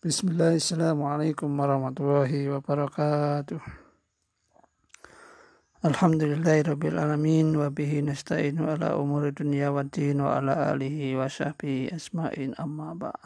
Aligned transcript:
Bismillah, 0.00 0.56
Assalamualaikum 0.56 1.60
warahmatullahi 1.60 2.48
wabarakatuh. 2.48 3.60
Alhamdulillahi 5.84 6.64
alamin 6.96 7.52
wa 7.52 7.68
bihi 7.68 8.00
nasta'inu 8.08 8.64
ala 8.64 8.96
umuri 8.96 9.28
dunya 9.36 9.68
wa 9.68 9.84
din 9.84 10.24
wa 10.24 10.40
ala 10.40 10.72
alihi 10.72 11.12
wa 11.20 11.28
sahbihi 11.28 11.92
asma'in 11.92 12.56
amma 12.56 12.96
ba'd. 12.96 13.20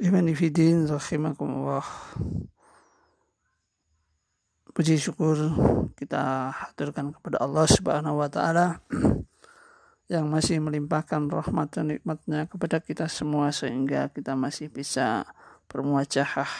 Imani 0.00 0.32
fidin 0.32 0.88
rahimakumullah. 0.88 1.84
Puji 4.72 4.96
syukur 4.96 5.36
kita 6.00 6.48
haturkan 6.48 7.12
kepada 7.12 7.44
Allah 7.44 7.68
Subhanahu 7.68 8.24
wa 8.24 8.28
taala 8.32 8.80
yang 10.12 10.28
masih 10.28 10.60
melimpahkan 10.60 11.24
rahmat 11.32 11.72
dan 11.72 11.88
nikmatnya 11.88 12.44
kepada 12.44 12.84
kita 12.84 13.08
semua 13.08 13.48
sehingga 13.48 14.12
kita 14.12 14.36
masih 14.36 14.68
bisa 14.68 15.24
bermuajahah 15.72 16.52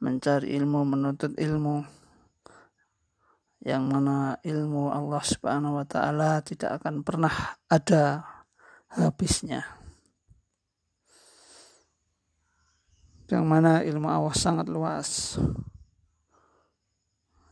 mencari 0.00 0.56
ilmu, 0.56 0.88
menuntut 0.88 1.36
ilmu 1.36 1.84
yang 3.60 3.84
mana 3.88 4.40
ilmu 4.40 4.88
Allah 4.88 5.20
Subhanahu 5.20 5.80
wa 5.80 5.84
taala 5.84 6.40
tidak 6.40 6.80
akan 6.80 7.04
pernah 7.04 7.60
ada 7.68 8.24
habisnya. 8.88 9.64
Yang 13.28 13.44
mana 13.44 13.84
ilmu 13.84 14.08
Allah 14.08 14.36
sangat 14.36 14.68
luas. 14.68 15.36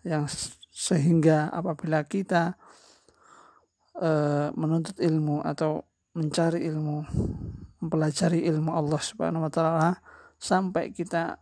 Yang 0.04 0.56
sehingga 0.72 1.52
apabila 1.52 2.04
kita 2.04 2.56
uh, 3.98 4.48
menuntut 4.56 4.96
ilmu 5.00 5.44
atau 5.44 5.84
mencari 6.12 6.64
ilmu, 6.68 7.04
mempelajari 7.80 8.44
ilmu 8.44 8.70
Allah 8.72 9.00
Subhanahu 9.00 9.48
wa 9.48 9.52
taala 9.52 9.90
sampai 10.36 10.92
kita 10.92 11.40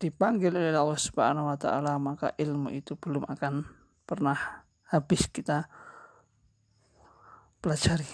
dipanggil 0.00 0.50
oleh 0.50 0.74
Allah 0.74 0.98
Subhanahu 0.98 1.50
wa 1.50 1.58
taala 1.60 2.00
maka 2.00 2.34
ilmu 2.40 2.72
itu 2.74 2.96
belum 2.98 3.28
akan 3.28 3.68
pernah 4.08 4.66
habis 4.90 5.30
kita 5.30 5.70
pelajari. 7.62 8.08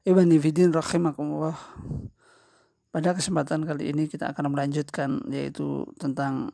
Ibn 0.00 0.30
Fidin 0.40 0.72
rahimakumullah. 0.72 1.58
Pada 2.90 3.14
kesempatan 3.14 3.68
kali 3.68 3.92
ini 3.92 4.10
kita 4.10 4.34
akan 4.34 4.50
melanjutkan 4.50 5.22
yaitu 5.30 5.86
tentang 6.00 6.50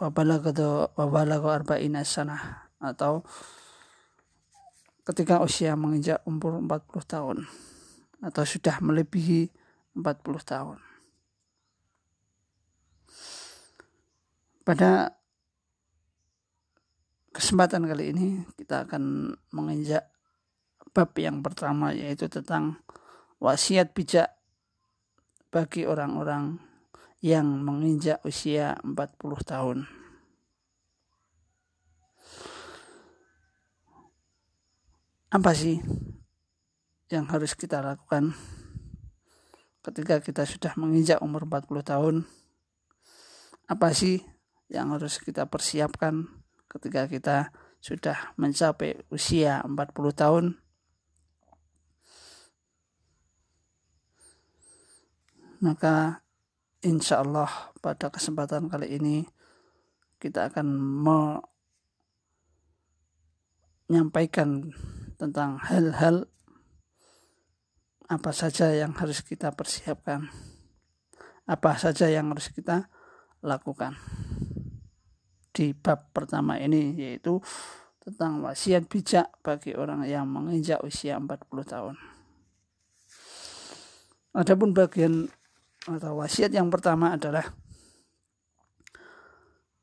wabalagho 0.00 0.90
wabalagho 0.98 1.46
arba'ina 1.46 2.02
sanah 2.02 2.72
atau 2.82 3.22
ketika 5.04 5.44
usia 5.44 5.76
menginjak 5.76 6.24
umur 6.24 6.58
40 6.60 7.04
tahun 7.04 7.38
atau 8.24 8.44
sudah 8.44 8.80
melebihi 8.80 9.52
40 9.96 10.00
tahun. 10.40 10.78
Pada 14.64 15.12
kesempatan 17.36 17.84
kali 17.84 18.16
ini 18.16 18.26
kita 18.56 18.88
akan 18.88 19.36
menginjak 19.52 20.08
bab 20.96 21.12
yang 21.20 21.44
pertama 21.44 21.92
yaitu 21.92 22.32
tentang 22.32 22.80
wasiat 23.44 23.92
bijak 23.92 24.32
bagi 25.52 25.84
orang-orang 25.84 26.58
yang 27.20 27.44
menginjak 27.60 28.24
usia 28.24 28.80
40 28.80 28.96
tahun. 29.44 29.78
Apa 35.34 35.50
sih 35.50 35.82
yang 37.10 37.26
harus 37.26 37.58
kita 37.58 37.82
lakukan 37.82 38.38
ketika 39.82 40.22
kita 40.22 40.46
sudah 40.46 40.78
menginjak 40.78 41.18
umur 41.18 41.42
40 41.50 41.82
tahun? 41.82 42.22
Apa 43.66 43.90
sih 43.90 44.22
yang 44.70 44.94
harus 44.94 45.18
kita 45.18 45.50
persiapkan 45.50 46.30
ketika 46.70 47.10
kita 47.10 47.50
sudah 47.82 48.30
mencapai 48.38 49.02
usia 49.10 49.58
40 49.66 50.14
tahun? 50.14 50.54
Maka 55.58 56.22
insya 56.86 57.26
Allah 57.26 57.50
pada 57.82 58.06
kesempatan 58.06 58.70
kali 58.70 59.02
ini 59.02 59.26
kita 60.22 60.46
akan 60.46 60.70
menyampaikan 63.90 64.70
tentang 65.14 65.58
hal-hal 65.62 66.26
apa 68.04 68.30
saja 68.36 68.68
yang 68.74 68.92
harus 68.94 69.24
kita 69.24 69.54
persiapkan, 69.56 70.28
apa 71.48 71.70
saja 71.80 72.10
yang 72.12 72.28
harus 72.30 72.52
kita 72.52 72.92
lakukan. 73.40 73.96
Di 75.54 75.72
bab 75.72 76.10
pertama 76.10 76.58
ini 76.58 76.92
yaitu 76.98 77.38
tentang 78.04 78.44
wasiat 78.44 78.84
bijak 78.84 79.32
bagi 79.40 79.72
orang 79.72 80.04
yang 80.04 80.28
menginjak 80.28 80.82
usia 80.84 81.16
40 81.16 81.48
tahun. 81.64 81.96
Adapun 84.34 84.74
bagian 84.76 85.30
atau 85.86 86.18
wasiat 86.20 86.50
yang 86.52 86.68
pertama 86.68 87.14
adalah 87.14 87.54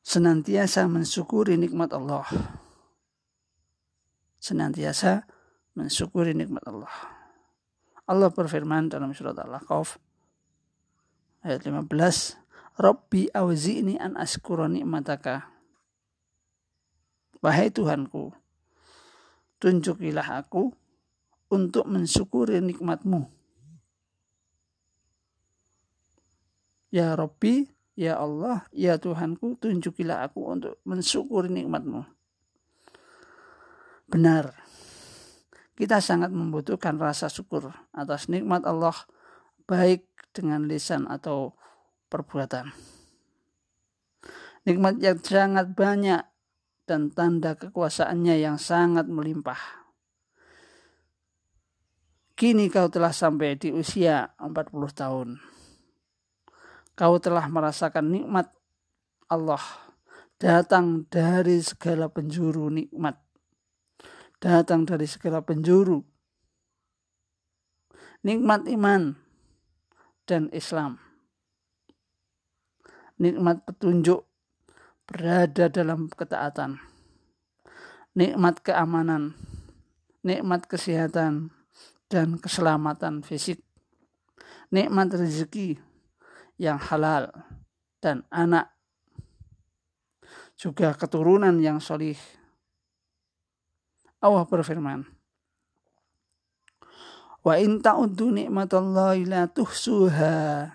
senantiasa 0.04 0.86
mensyukuri 0.92 1.56
nikmat 1.56 1.94
Allah 1.96 2.28
senantiasa 4.42 5.30
mensyukuri 5.78 6.34
nikmat 6.34 6.66
Allah. 6.66 6.90
Allah 8.10 8.34
berfirman 8.34 8.90
dalam 8.90 9.14
surat 9.14 9.38
Al-Ahqaf 9.38 10.02
ayat 11.46 11.62
15, 11.62 12.42
Rabbi 12.82 13.30
awzi'ni 13.32 14.02
an 14.02 14.18
askura 14.18 14.66
nikmataka. 14.66 15.46
Wahai 17.46 17.70
Tuhanku, 17.70 18.34
tunjukilah 19.62 20.42
aku 20.42 20.74
untuk 21.54 21.86
mensyukuri 21.86 22.58
nikmatmu. 22.62 23.30
Ya 26.92 27.16
Rabbi, 27.16 27.70
ya 27.96 28.20
Allah, 28.20 28.68
ya 28.74 28.98
Tuhanku, 28.98 29.62
tunjukilah 29.62 30.28
aku 30.28 30.44
untuk 30.50 30.76
mensyukuri 30.84 31.48
nikmatmu 31.48 32.21
benar. 34.12 34.52
Kita 35.80 36.04
sangat 36.04 36.36
membutuhkan 36.36 37.00
rasa 37.00 37.32
syukur 37.32 37.72
atas 37.96 38.28
nikmat 38.28 38.68
Allah 38.68 38.94
baik 39.66 40.06
dengan 40.36 40.68
lisan 40.68 41.08
atau 41.08 41.56
perbuatan. 42.12 42.76
Nikmat 44.68 45.02
yang 45.02 45.18
sangat 45.24 45.74
banyak 45.74 46.22
dan 46.86 47.10
tanda 47.10 47.56
kekuasaannya 47.56 48.36
yang 48.44 48.60
sangat 48.60 49.08
melimpah. 49.08 49.58
Kini 52.36 52.68
kau 52.68 52.92
telah 52.92 53.16
sampai 53.16 53.56
di 53.56 53.72
usia 53.72 54.36
40 54.38 54.70
tahun. 54.92 55.40
Kau 56.94 57.16
telah 57.18 57.48
merasakan 57.48 58.12
nikmat 58.12 58.52
Allah 59.32 59.64
datang 60.36 61.08
dari 61.08 61.64
segala 61.64 62.12
penjuru 62.12 62.68
nikmat 62.68 63.18
datang 64.42 64.90
dari 64.90 65.06
segala 65.06 65.46
penjuru. 65.46 66.02
Nikmat 68.26 68.66
iman 68.74 69.14
dan 70.26 70.50
Islam. 70.50 70.98
Nikmat 73.22 73.62
petunjuk 73.70 74.26
berada 75.06 75.70
dalam 75.70 76.10
ketaatan. 76.10 76.82
Nikmat 78.18 78.66
keamanan, 78.66 79.38
nikmat 80.26 80.66
kesehatan, 80.66 81.54
dan 82.10 82.42
keselamatan 82.42 83.22
fisik. 83.22 83.62
Nikmat 84.74 85.16
rezeki 85.16 85.78
yang 86.58 86.82
halal 86.82 87.30
dan 88.02 88.26
anak. 88.34 88.74
Juga 90.58 90.94
keturunan 90.94 91.58
yang 91.62 91.82
solih 91.82 92.18
Allah 94.22 94.46
berfirman, 94.46 95.02
Wa 97.42 97.58
in 97.58 97.82
ta'uddu 97.82 98.30
ni'matallahi 98.38 99.26
la 99.26 99.50
tuhsuha 99.50 100.70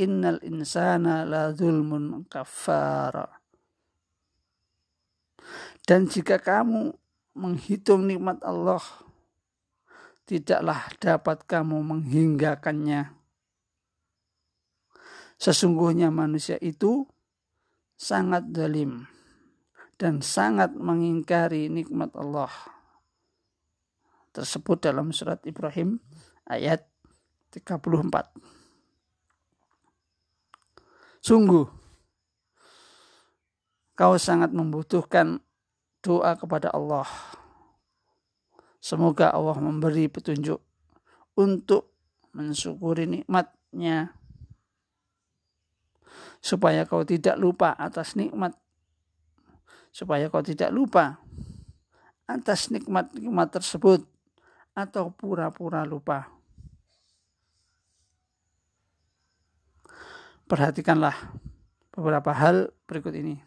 innal 0.00 0.40
insana 0.40 1.28
la 1.28 1.52
zulmun 1.52 2.24
kafara. 2.24 3.28
Dan 5.84 6.08
jika 6.08 6.40
kamu 6.40 6.96
menghitung 7.36 8.08
nikmat 8.08 8.40
Allah, 8.40 8.80
tidaklah 10.24 10.88
dapat 10.96 11.44
kamu 11.44 11.84
menghinggakannya. 11.84 13.12
Sesungguhnya 15.36 16.08
manusia 16.08 16.56
itu 16.64 17.04
sangat 18.00 18.48
zalim 18.56 19.04
dan 20.00 20.24
sangat 20.24 20.72
mengingkari 20.72 21.68
nikmat 21.68 22.08
Allah 22.16 22.75
tersebut 24.36 24.84
dalam 24.84 25.16
surat 25.16 25.40
Ibrahim 25.48 25.96
ayat 26.44 26.84
34. 27.56 27.80
Sungguh, 31.24 31.64
kau 33.96 34.14
sangat 34.20 34.52
membutuhkan 34.52 35.40
doa 36.04 36.36
kepada 36.36 36.68
Allah. 36.70 37.08
Semoga 38.78 39.32
Allah 39.32 39.56
memberi 39.58 40.06
petunjuk 40.06 40.60
untuk 41.34 41.96
mensyukuri 42.36 43.08
nikmatnya 43.08 44.14
supaya 46.38 46.86
kau 46.86 47.02
tidak 47.02 47.34
lupa 47.40 47.74
atas 47.74 48.14
nikmat 48.14 48.54
supaya 49.90 50.30
kau 50.30 50.44
tidak 50.44 50.70
lupa 50.70 51.18
atas 52.30 52.70
nikmat-nikmat 52.70 53.48
tersebut 53.50 54.06
atau 54.76 55.08
pura-pura 55.08 55.88
lupa. 55.88 56.28
Perhatikanlah 60.46 61.16
beberapa 61.90 62.30
hal 62.30 62.70
berikut 62.84 63.16
ini. 63.16 63.40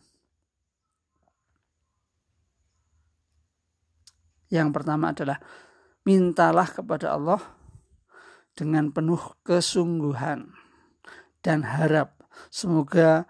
Yang 4.49 4.69
pertama 4.73 5.13
adalah 5.13 5.37
mintalah 6.03 6.65
kepada 6.65 7.13
Allah 7.13 7.39
dengan 8.57 8.89
penuh 8.89 9.21
kesungguhan 9.45 10.49
dan 11.45 11.63
harap 11.63 12.17
semoga 12.49 13.29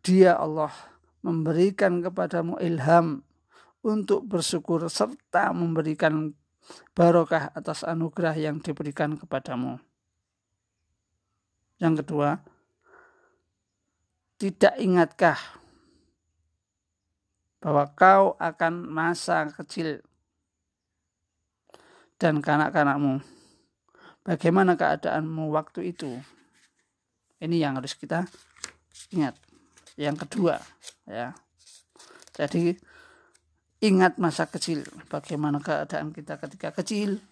Dia 0.00 0.40
Allah 0.40 0.72
memberikan 1.20 2.00
kepadamu 2.00 2.56
ilham 2.64 3.22
untuk 3.84 4.24
bersyukur 4.24 4.88
serta 4.88 5.52
memberikan 5.52 6.32
barokah 6.92 7.54
atas 7.54 7.86
anugerah 7.86 8.34
yang 8.34 8.58
diberikan 8.58 9.14
kepadamu. 9.14 9.78
Yang 11.78 12.02
kedua, 12.02 12.42
tidak 14.38 14.74
ingatkah 14.78 15.38
bahwa 17.58 17.90
kau 17.94 18.34
akan 18.38 18.86
masa 18.86 19.50
kecil 19.50 20.02
dan 22.18 22.42
kanak-kanakmu? 22.42 23.22
Bagaimana 24.26 24.74
keadaanmu 24.74 25.54
waktu 25.54 25.94
itu? 25.94 26.18
Ini 27.38 27.62
yang 27.62 27.78
harus 27.78 27.94
kita 27.94 28.26
ingat. 29.14 29.38
Yang 29.94 30.26
kedua, 30.26 30.58
ya. 31.06 31.34
Jadi 32.34 32.78
ingat 33.78 34.18
masa 34.18 34.50
kecil, 34.50 34.82
bagaimana 35.06 35.62
keadaan 35.62 36.10
kita 36.10 36.38
ketika 36.42 36.74
kecil, 36.74 37.22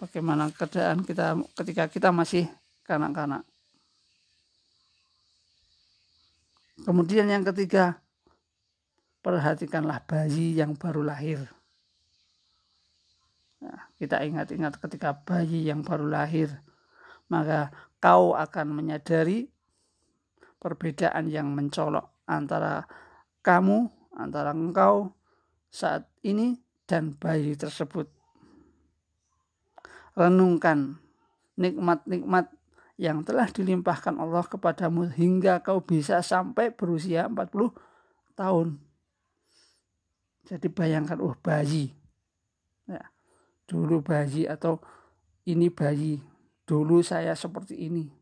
bagaimana 0.00 0.48
keadaan 0.50 1.04
kita 1.04 1.36
ketika 1.60 1.84
kita 1.92 2.08
masih 2.08 2.48
kanak-kanak. 2.88 3.44
Kemudian 6.82 7.30
yang 7.30 7.46
ketiga, 7.46 8.02
perhatikanlah 9.22 10.02
bayi 10.02 10.58
yang 10.58 10.74
baru 10.74 11.06
lahir. 11.06 11.38
Nah, 13.62 13.86
kita 13.94 14.18
ingat-ingat 14.26 14.82
ketika 14.82 15.14
bayi 15.14 15.70
yang 15.70 15.86
baru 15.86 16.10
lahir, 16.10 16.50
maka 17.30 17.70
kau 18.02 18.34
akan 18.34 18.74
menyadari 18.74 19.46
perbedaan 20.58 21.30
yang 21.30 21.54
mencolok 21.54 22.26
antara 22.26 22.82
kamu, 23.46 23.86
antara 24.16 24.52
engkau 24.52 25.12
saat 25.72 26.08
ini 26.20 26.60
dan 26.84 27.16
bayi 27.16 27.56
tersebut. 27.56 28.08
Renungkan 30.12 31.00
nikmat-nikmat 31.56 32.52
yang 33.00 33.24
telah 33.24 33.48
dilimpahkan 33.48 34.20
Allah 34.20 34.44
kepadamu 34.44 35.08
hingga 35.08 35.64
kau 35.64 35.80
bisa 35.80 36.20
sampai 36.20 36.70
berusia 36.70 37.26
40 37.26 37.72
tahun. 38.36 38.76
Jadi 40.46 40.68
bayangkan, 40.68 41.18
oh 41.24 41.32
bayi. 41.40 41.96
Ya, 42.84 43.08
dulu 43.64 44.04
bayi 44.04 44.44
atau 44.44 44.82
ini 45.48 45.72
bayi. 45.72 46.20
Dulu 46.68 47.00
saya 47.00 47.32
seperti 47.32 47.88
ini. 47.88 48.12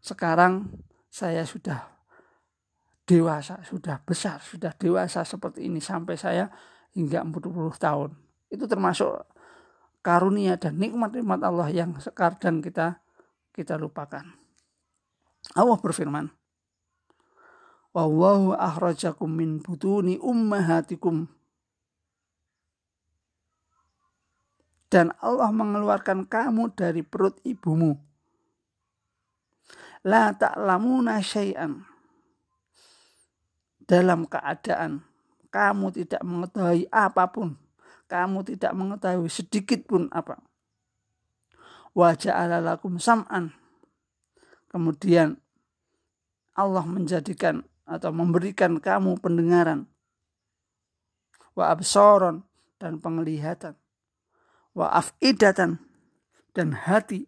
Sekarang 0.00 0.70
saya 1.10 1.44
sudah 1.44 1.99
dewasa, 3.10 3.58
sudah 3.66 3.98
besar, 4.06 4.38
sudah 4.38 4.70
dewasa 4.78 5.26
seperti 5.26 5.66
ini 5.66 5.82
sampai 5.82 6.14
saya 6.14 6.46
hingga 6.94 7.26
40 7.26 7.42
tahun. 7.74 8.14
Itu 8.46 8.70
termasuk 8.70 9.26
karunia 10.06 10.54
dan 10.54 10.78
nikmat-nikmat 10.78 11.42
Allah 11.42 11.66
yang 11.74 11.98
sekarang 11.98 12.62
kita 12.62 13.02
kita 13.50 13.74
lupakan. 13.74 14.22
Allah 15.58 15.78
berfirman, 15.82 16.30
Wallahu 17.90 18.54
akhrajakum 18.54 19.26
min 19.26 19.58
butuni 19.58 20.14
ummahatikum. 20.22 21.26
Dan 24.90 25.14
Allah 25.22 25.50
mengeluarkan 25.50 26.26
kamu 26.30 26.74
dari 26.74 27.02
perut 27.02 27.38
ibumu. 27.42 27.98
La 30.06 30.34
ta'lamuna 30.34 31.22
syai'an. 31.22 31.89
Dalam 33.90 34.22
keadaan 34.30 35.02
kamu 35.50 35.90
tidak 35.90 36.22
mengetahui 36.22 36.86
apa 36.94 37.26
pun. 37.26 37.58
Kamu 38.06 38.46
tidak 38.46 38.70
mengetahui 38.74 39.26
sedikit 39.26 39.82
pun 39.82 40.06
apa. 40.14 40.38
Wajah 41.94 42.62
lakum 42.62 43.02
sam'an. 43.02 43.50
Kemudian 44.70 45.34
Allah 46.54 46.86
menjadikan 46.86 47.66
atau 47.82 48.14
memberikan 48.14 48.78
kamu 48.78 49.18
pendengaran. 49.18 49.90
Wa 51.58 51.74
absoron 51.74 52.46
dan 52.78 53.02
penglihatan. 53.02 53.74
Wa 54.70 54.94
afidatan 54.94 55.82
dan 56.54 56.78
hati. 56.78 57.26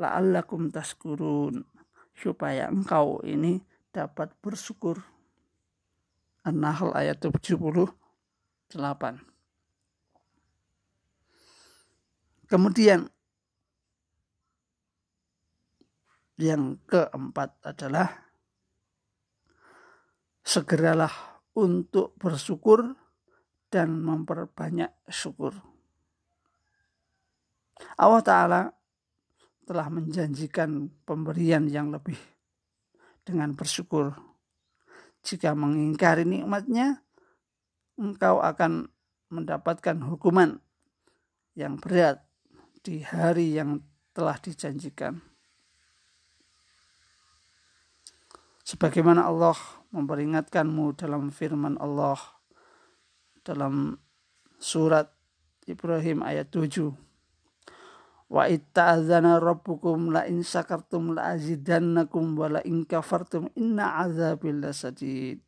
La'allakum 0.00 0.72
taskurun 0.72 1.68
supaya 2.16 2.72
engkau 2.72 3.20
ini 3.20 3.60
dapat 3.92 4.32
bersyukur 4.40 5.11
An-Nahl 6.42 6.90
ayat 6.94 7.22
78 7.22 7.94
Kemudian 12.50 13.08
Yang 16.42 16.82
keempat 16.90 17.54
adalah 17.62 18.32
segeralah 20.42 21.12
untuk 21.54 22.18
bersyukur 22.18 22.98
dan 23.70 24.02
memperbanyak 24.02 24.90
syukur. 25.06 25.54
Allah 27.96 28.22
Ta'ala 28.26 28.60
telah 29.62 29.86
menjanjikan 29.88 30.90
pemberian 31.06 31.70
yang 31.70 31.94
lebih 31.94 32.18
dengan 33.22 33.54
bersyukur. 33.54 34.31
Jika 35.22 35.54
mengingkari 35.54 36.26
nikmatnya, 36.26 37.06
engkau 37.94 38.42
akan 38.42 38.90
mendapatkan 39.30 39.96
hukuman 40.02 40.58
yang 41.54 41.78
berat 41.78 42.26
di 42.82 43.00
hari 43.06 43.54
yang 43.54 43.80
telah 44.12 44.36
dijanjikan. 44.36 45.32
sebagaimana 48.72 49.28
Allah 49.28 49.58
memperingatkanmu 49.92 50.96
dalam 50.96 51.28
firman 51.28 51.76
Allah 51.76 52.16
dalam 53.44 54.00
surat 54.56 55.12
Ibrahim 55.68 56.24
ayat 56.24 56.48
7 56.48 57.11
wa 58.32 58.48
itta'adzana 58.48 59.36
rabbukum 59.36 60.08
la 60.08 60.24
in 60.24 60.40
sakartum 60.40 61.12
la 61.12 61.36
azidannakum 61.36 62.32
wa 62.32 62.48
la 62.48 62.60
in 62.64 62.88
kafartum 62.88 63.52
inna 63.60 64.00
azabil 64.00 64.56
lasadid 64.56 65.44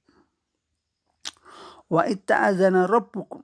wa 1.89 2.05
itta'adzana 2.05 2.85
rabbukum. 2.85 3.41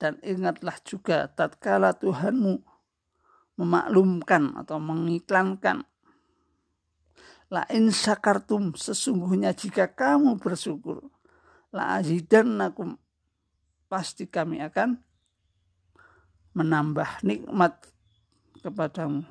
Dan 0.00 0.16
ingatlah 0.24 0.80
juga 0.80 1.28
tatkala 1.28 1.92
Tuhanmu 1.92 2.64
memaklumkan 3.60 4.56
atau 4.56 4.80
mengiklankan 4.80 5.84
La 7.50 7.66
in 7.74 7.90
syakartum 7.90 8.78
sesungguhnya 8.78 9.50
jika 9.58 9.90
kamu 9.90 10.38
bersyukur 10.38 11.02
la 11.74 11.98
azidannakum 11.98 12.94
pasti 13.90 14.30
kami 14.30 14.62
akan 14.62 15.02
menambah 16.54 17.26
nikmat 17.26 17.90
kepadamu. 18.60 19.26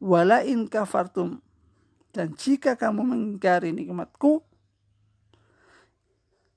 Wala 0.00 0.46
in 0.46 0.70
kafartum. 0.70 1.42
Dan 2.10 2.34
jika 2.34 2.74
kamu 2.74 3.06
mengingkari 3.06 3.70
nikmatku 3.70 4.42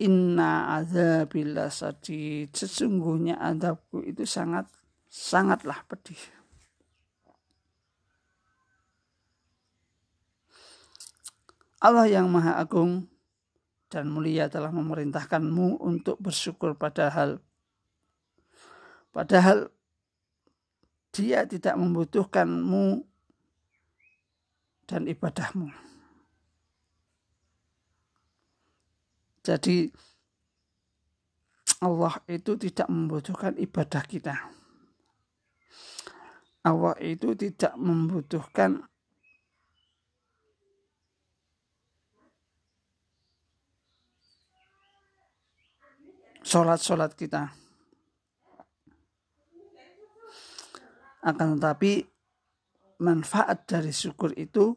inna 0.02 0.80
azabillah 0.82 1.70
sadid. 1.70 2.54
Sesungguhnya 2.54 3.38
adabku 3.38 4.02
itu 4.02 4.26
sangat 4.26 4.66
sangatlah 5.08 5.86
pedih. 5.86 6.20
Allah 11.84 12.08
yang 12.08 12.32
Maha 12.32 12.56
Agung 12.56 13.12
dan 13.92 14.08
mulia 14.08 14.48
telah 14.48 14.72
memerintahkanmu 14.72 15.84
untuk 15.84 16.16
bersyukur 16.18 16.80
padahal 16.80 17.44
padahal 19.12 19.70
dia 21.14 21.46
tidak 21.46 21.78
membutuhkanmu 21.78 23.06
dan 24.90 25.06
ibadahmu. 25.06 25.70
Jadi 29.46 29.94
Allah 31.84 32.16
itu 32.26 32.58
tidak 32.58 32.88
membutuhkan 32.90 33.54
ibadah 33.62 34.04
kita. 34.08 34.36
Allah 36.64 36.96
itu 37.04 37.36
tidak 37.36 37.76
membutuhkan 37.76 38.88
sholat-sholat 46.42 47.14
kita. 47.20 47.63
Akan 51.24 51.56
tetapi 51.56 52.04
manfaat 53.00 53.64
dari 53.64 53.96
syukur 53.96 54.36
itu 54.36 54.76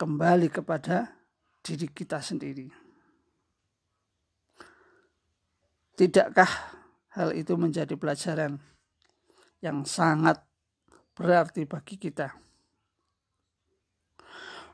kembali 0.00 0.48
kepada 0.48 1.12
diri 1.60 1.88
kita 1.92 2.20
sendiri. 2.24 2.68
Tidakkah 5.96 6.52
hal 7.16 7.32
itu 7.32 7.56
menjadi 7.56 7.96
pelajaran 7.96 8.60
yang 9.64 9.88
sangat 9.88 10.44
berarti 11.16 11.64
bagi 11.64 11.96
kita? 11.96 12.36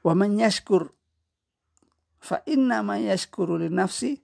Wa 0.02 0.14
man 0.18 0.34
yashkur 0.34 0.90
fa 2.18 2.42
inna 2.46 2.82
ma 2.82 2.98
yashkuru 2.98 3.62
li 3.62 3.70
nafsi 3.70 4.18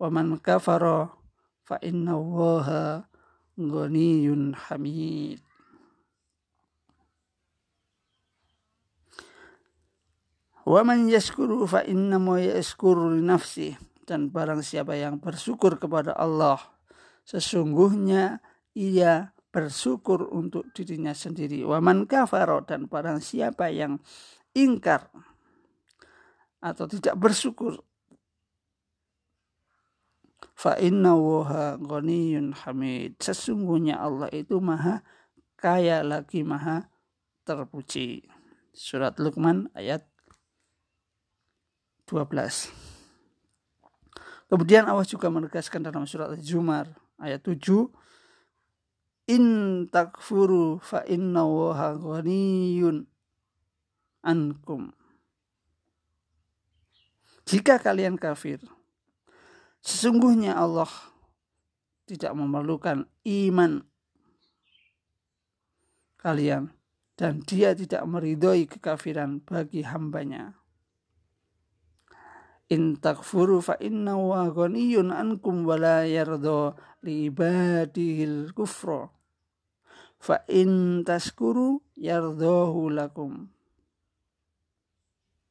wa 0.00 0.08
man 0.08 0.40
kafara 0.40 1.12
fa 1.64 1.76
inna 1.84 2.16
allaha 2.16 3.04
ghaniyun 3.56 4.52
hamid. 4.54 5.40
Wa 10.66 10.82
man 10.82 11.06
yashkuru 11.06 11.66
fa 11.66 11.86
inna 11.86 12.18
ma 12.18 12.42
yashkuru 12.42 13.16
li 13.16 13.22
nafsi 13.22 13.74
dan 14.06 14.30
barang 14.30 14.62
siapa 14.62 14.94
yang 14.94 15.18
bersyukur 15.18 15.78
kepada 15.82 16.14
Allah 16.14 16.58
sesungguhnya 17.26 18.38
ia 18.78 19.34
bersyukur 19.50 20.30
untuk 20.30 20.70
dirinya 20.70 21.10
sendiri 21.10 21.66
waman 21.66 22.06
kafaro 22.06 22.62
dan 22.62 22.86
barang 22.86 23.18
siapa 23.18 23.70
yang 23.70 23.98
ingkar 24.54 25.10
atau 26.62 26.86
tidak 26.86 27.18
bersyukur 27.18 27.82
fa 30.56 30.76
inna 30.80 31.16
waha 31.16 31.76
ghaniyun 31.80 32.52
hamid. 32.52 33.16
Sesungguhnya 33.20 34.00
Allah 34.00 34.28
itu 34.32 34.60
maha 34.60 35.04
kaya 35.56 36.04
lagi 36.04 36.44
maha 36.44 36.88
terpuji. 37.44 38.26
Surat 38.76 39.16
Luqman 39.16 39.72
ayat 39.72 40.04
12 42.04 42.68
Kemudian 44.46 44.84
Allah 44.84 45.08
juga 45.08 45.32
menegaskan 45.32 45.80
dalam 45.80 46.04
surat 46.04 46.36
Az-Zumar 46.36 46.92
ayat 47.16 47.40
7 47.40 47.88
In 49.26 49.46
takfuru 49.90 50.78
fa 50.78 51.02
inna 51.08 51.42
waha 51.42 51.98
ghaniyun 51.98 53.10
ankum. 54.22 54.94
Jika 57.46 57.78
kalian 57.82 58.18
kafir, 58.18 58.62
sesungguhnya 59.86 60.58
Allah 60.58 60.90
tidak 62.10 62.34
memerlukan 62.34 63.06
iman 63.22 63.86
kalian 66.18 66.74
dan 67.14 67.40
dia 67.46 67.70
tidak 67.72 68.02
meridhoi 68.02 68.66
kekafiran 68.66 69.38
bagi 69.40 69.86
hambanya. 69.86 70.58
In 72.66 72.98
takfuru 72.98 73.62
fa 73.62 73.78
inna 73.78 74.18
wa 74.18 74.50
ghaniyun 74.50 75.14
ankum 75.14 75.62
wa 75.62 75.78
la 75.78 76.02
yarda 76.02 76.74
li 77.06 77.30
ibadihil 77.30 78.50
kufra. 78.50 79.06
Fa 80.18 80.42
in 80.50 81.06
taskuru 81.06 81.78
yardahu 81.94 82.90
lakum 82.90 83.55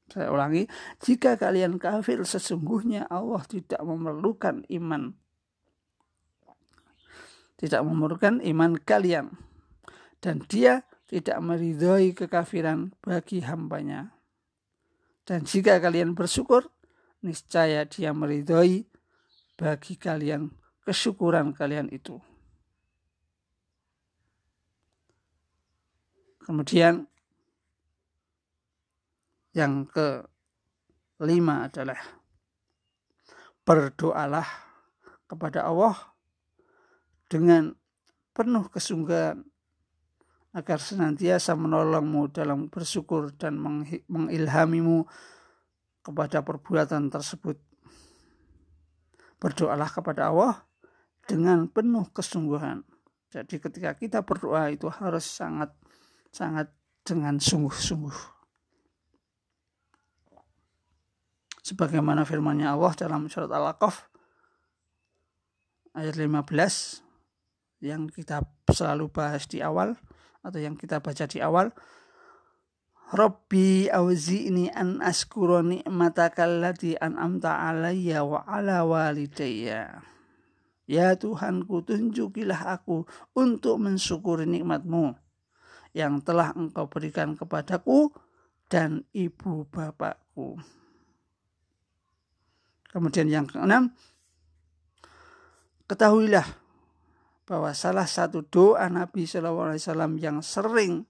saya 0.05 0.29
ulangi 0.29 0.69
jika 1.01 1.33
kalian 1.33 1.81
kafir 1.81 2.21
sesungguhnya 2.21 3.09
Allah 3.09 3.41
tidak 3.49 3.81
memerlukan 3.81 4.61
iman. 4.69 5.17
Tidak 7.55 7.81
memerlukan 7.81 8.43
iman 8.43 8.77
kalian. 8.77 9.33
Dan 10.21 10.45
dia 10.45 10.85
tidak 11.09 11.41
meridhoi 11.41 12.13
kekafiran 12.13 12.93
bagi 13.01 13.41
hambanya. 13.41 14.13
Dan 15.25 15.45
jika 15.45 15.81
kalian 15.81 16.13
bersyukur 16.13 16.69
niscaya 17.25 17.89
dia 17.89 18.13
meridhoi 18.13 18.85
bagi 19.57 19.97
kalian 19.97 20.53
kesyukuran 20.85 21.55
kalian 21.57 21.89
itu. 21.89 22.21
Kemudian 26.45 27.09
yang 29.55 29.87
kelima 29.87 31.71
adalah 31.71 31.97
berdoalah 33.63 34.45
kepada 35.31 35.63
Allah 35.63 35.95
dengan 37.31 37.71
penuh 38.35 38.67
kesungguhan 38.67 39.47
agar 40.55 40.79
senantiasa 40.79 41.55
menolongmu 41.55 42.31
dalam 42.35 42.67
bersyukur 42.67 43.31
dan 43.35 43.59
mengilhamimu 44.07 45.07
kepada 46.03 46.43
perbuatan 46.43 47.07
tersebut. 47.11 47.59
Berdoalah 49.39 49.87
kepada 49.91 50.31
Allah 50.31 50.63
dengan 51.27 51.67
penuh 51.67 52.07
kesungguhan. 52.11 52.83
Jadi 53.31 53.59
ketika 53.59 53.91
kita 53.95 54.23
berdoa 54.23 54.71
itu 54.71 54.87
harus 54.87 55.27
sangat 55.27 55.75
sangat 56.31 56.71
dengan 57.03 57.35
sungguh-sungguh. 57.35 58.34
Sebagaimana 61.65 62.29
firmannya 62.29 62.69
Allah 62.69 62.93
dalam 62.93 63.25
surat 63.25 63.49
Al-Aqaf 63.49 64.05
ayat 65.97 66.13
15 66.13 66.45
yang 67.81 68.05
kita 68.05 68.45
selalu 68.69 69.09
bahas 69.09 69.49
di 69.49 69.65
awal 69.65 69.97
atau 70.45 70.61
yang 70.61 70.77
kita 70.77 71.01
baca 71.01 71.25
di 71.25 71.41
awal 71.41 71.73
Rabbi 73.05 73.89
awzi'ni 73.89 74.73
an 74.73 75.01
askura 75.01 75.65
ni'mataka 75.65 76.45
allati 76.45 76.97
an'amta 76.97 77.53
alayya 77.69 78.25
wa 78.25 78.41
ala 78.49 78.81
walidayya. 78.81 80.01
Ya 80.89 81.13
Tuhanku, 81.13 81.85
tunjukilah 81.85 82.77
aku 82.77 83.05
untuk 83.33 83.81
mensyukuri 83.81 84.45
nikmatmu 84.45 85.17
yang 85.97 86.21
telah 86.21 86.53
engkau 86.53 86.89
berikan 86.89 87.37
kepadaku 87.37 88.09
dan 88.69 89.05
ibu 89.13 89.69
bapakku. 89.69 90.61
Kemudian 92.95 93.27
yang 93.27 93.43
keenam, 93.43 93.91
ketahuilah 95.91 96.47
bahwa 97.43 97.75
salah 97.75 98.07
satu 98.07 98.47
doa 98.47 98.87
Nabi 98.87 99.27
SAW 99.27 99.75
yang 100.15 100.39
sering 100.39 101.03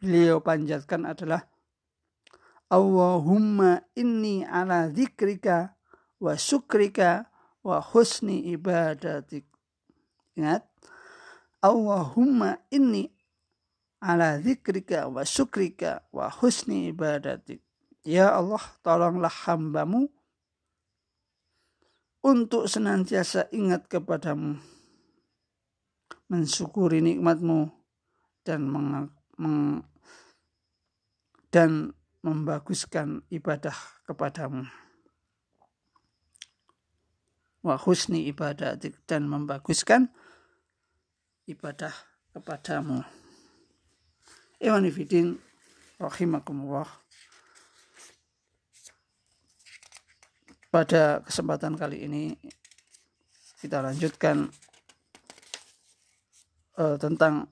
beliau 0.00 0.40
panjatkan 0.40 1.04
adalah 1.04 1.44
Allahumma 2.72 3.84
inni 3.92 4.48
ala 4.48 4.88
zikrika 4.88 5.76
wa 6.16 6.40
syukrika 6.40 7.28
wa 7.60 7.84
husni 7.84 8.48
ibadatik. 8.56 9.44
Ingat, 10.40 10.64
Allahumma 11.60 12.64
inni 12.72 13.12
ala 14.00 14.40
zikrika 14.40 15.04
wa 15.12 15.20
syukrika 15.20 16.00
wa 16.16 16.32
husni 16.32 16.88
ibadatik. 16.88 17.60
Ya 18.08 18.32
Allah, 18.32 18.64
tolonglah 18.80 19.36
hambamu 19.44 20.15
untuk 22.26 22.66
senantiasa 22.66 23.46
ingat 23.54 23.86
kepadamu, 23.86 24.58
mensyukuri 26.26 26.98
nikmatmu, 26.98 27.70
dan 28.42 28.66
meng 28.66 29.86
dan 31.54 31.94
membaguskan 32.26 33.22
ibadah 33.30 33.78
kepadamu. 34.10 34.66
Wa 37.62 37.78
husni 37.78 38.26
ibadah 38.26 38.74
dan 39.06 39.30
membaguskan 39.30 40.10
ibadah 41.46 41.94
kepadamu. 42.34 43.06
Iwan 44.58 44.90
rahimakumullah. 46.02 47.05
Pada 50.76 51.24
kesempatan 51.24 51.72
kali 51.72 52.04
ini 52.04 52.36
kita 53.64 53.80
lanjutkan 53.80 54.44
uh, 56.76 57.00
tentang 57.00 57.48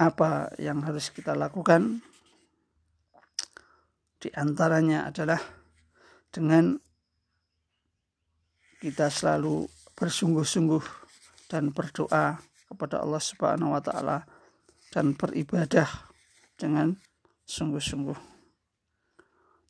apa 0.00 0.56
yang 0.56 0.80
harus 0.88 1.12
kita 1.12 1.36
lakukan. 1.36 2.00
Di 4.24 4.32
antaranya 4.32 5.12
adalah 5.12 5.44
dengan 6.32 6.80
kita 8.80 9.12
selalu 9.12 9.68
bersungguh-sungguh 9.92 10.84
dan 11.52 11.76
berdoa 11.76 12.40
kepada 12.72 13.04
Allah 13.04 13.20
Subhanahu 13.20 13.76
wa 13.76 13.84
taala 13.84 14.24
dan 14.96 15.12
beribadah 15.12 16.08
dengan 16.56 16.96
sungguh-sungguh. 17.46 18.18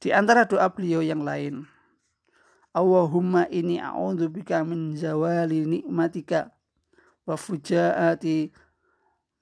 Di 0.00 0.12
antara 0.12 0.48
doa 0.48 0.68
beliau 0.72 1.04
yang 1.04 1.22
lain, 1.24 1.68
Allahumma 2.76 3.48
ini 3.48 3.80
a'udzubika 3.80 4.60
min 4.64 4.92
zawali 4.96 5.64
nikmatika 5.64 6.52
wa 7.24 7.36
fujaati 7.36 8.52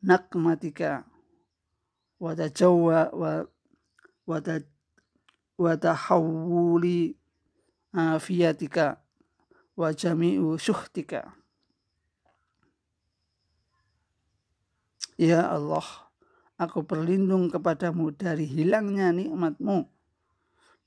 nakmatika 0.03 1.03
wa 2.23 2.31
tajawwa 2.39 3.11
wa 3.11 3.33
wa 4.27 4.39
wa 5.59 5.73
tahawuli 5.75 7.19
afiyatika 7.91 9.03
wa 9.75 9.91
jami'u 9.91 10.55
syuhtika 10.59 11.35
Ya 15.15 15.47
Allah, 15.47 16.04
aku 16.65 16.85
berlindung 16.89 17.53
kepadamu 17.53 18.11
dari 18.17 18.49
hilangnya 18.49 19.13
nikmatmu, 19.13 19.85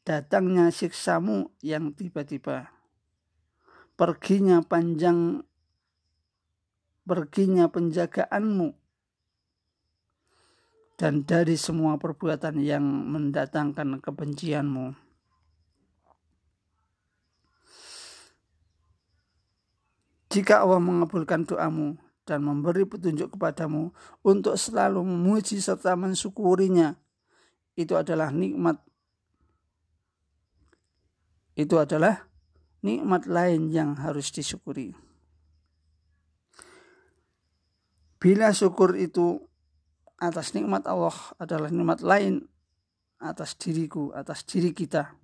datangnya 0.02 0.74
siksamu 0.74 1.54
yang 1.62 1.94
tiba-tiba, 1.94 2.74
perginya 3.94 4.66
panjang, 4.66 5.46
perginya 7.06 7.70
penjagaanmu, 7.70 8.74
dan 10.98 11.22
dari 11.30 11.54
semua 11.54 12.02
perbuatan 12.02 12.58
yang 12.58 12.82
mendatangkan 12.84 14.02
kebencianmu. 14.02 14.98
Jika 20.28 20.66
Allah 20.66 20.82
mengabulkan 20.84 21.48
doamu 21.48 22.07
dan 22.28 22.44
memberi 22.44 22.84
petunjuk 22.84 23.40
kepadamu 23.40 23.96
untuk 24.20 24.60
selalu 24.60 25.00
memuji 25.00 25.64
serta 25.64 25.96
mensyukurinya, 25.96 27.00
itu 27.80 27.96
adalah 27.96 28.36
nikmat. 28.36 28.84
Itu 31.56 31.80
adalah 31.80 32.28
nikmat 32.84 33.26
lain 33.26 33.72
yang 33.72 33.96
harus 33.96 34.30
disyukuri. 34.30 34.92
Bila 38.20 38.52
syukur 38.52 38.98
itu 39.00 39.40
atas 40.18 40.52
nikmat 40.58 40.84
Allah 40.90 41.16
adalah 41.38 41.70
nikmat 41.70 42.04
lain 42.04 42.50
atas 43.22 43.58
diriku, 43.58 44.10
atas 44.14 44.44
diri 44.46 44.74
kita. 44.74 45.16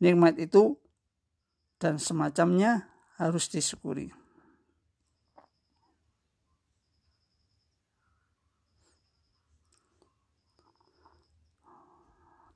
Nikmat 0.00 0.38
itu 0.40 0.78
dan 1.76 1.98
semacamnya 1.98 2.88
harus 3.18 3.50
disyukuri. 3.50 4.19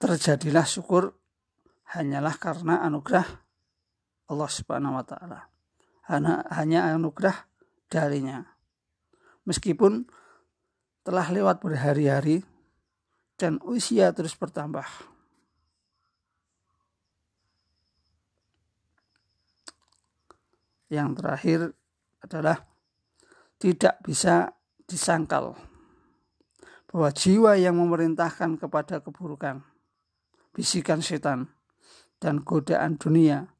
Terjadilah 0.05 0.69
syukur 0.69 1.17
hanyalah 1.97 2.37
karena 2.37 2.85
anugerah 2.85 3.25
Allah 4.29 4.51
Subhanahu 4.53 5.01
wa 5.01 5.05
taala. 5.09 5.49
Hanya, 6.53 6.93
anugerah 6.93 7.49
darinya. 7.89 8.45
Meskipun 9.49 10.05
telah 11.09 11.25
lewat 11.33 11.65
berhari-hari 11.65 12.45
dan 13.41 13.57
usia 13.65 14.13
terus 14.13 14.37
bertambah. 14.37 14.85
Yang 20.93 21.09
terakhir 21.17 21.61
adalah 22.21 22.61
tidak 23.57 24.05
bisa 24.05 24.53
disangkal 24.85 25.57
bahwa 26.93 27.09
jiwa 27.09 27.57
yang 27.57 27.81
memerintahkan 27.81 28.61
kepada 28.61 29.01
keburukan, 29.01 29.65
bisikan 30.55 31.03
setan, 31.03 31.51
dan 32.23 32.47
godaan 32.47 32.95
dunia 32.97 33.51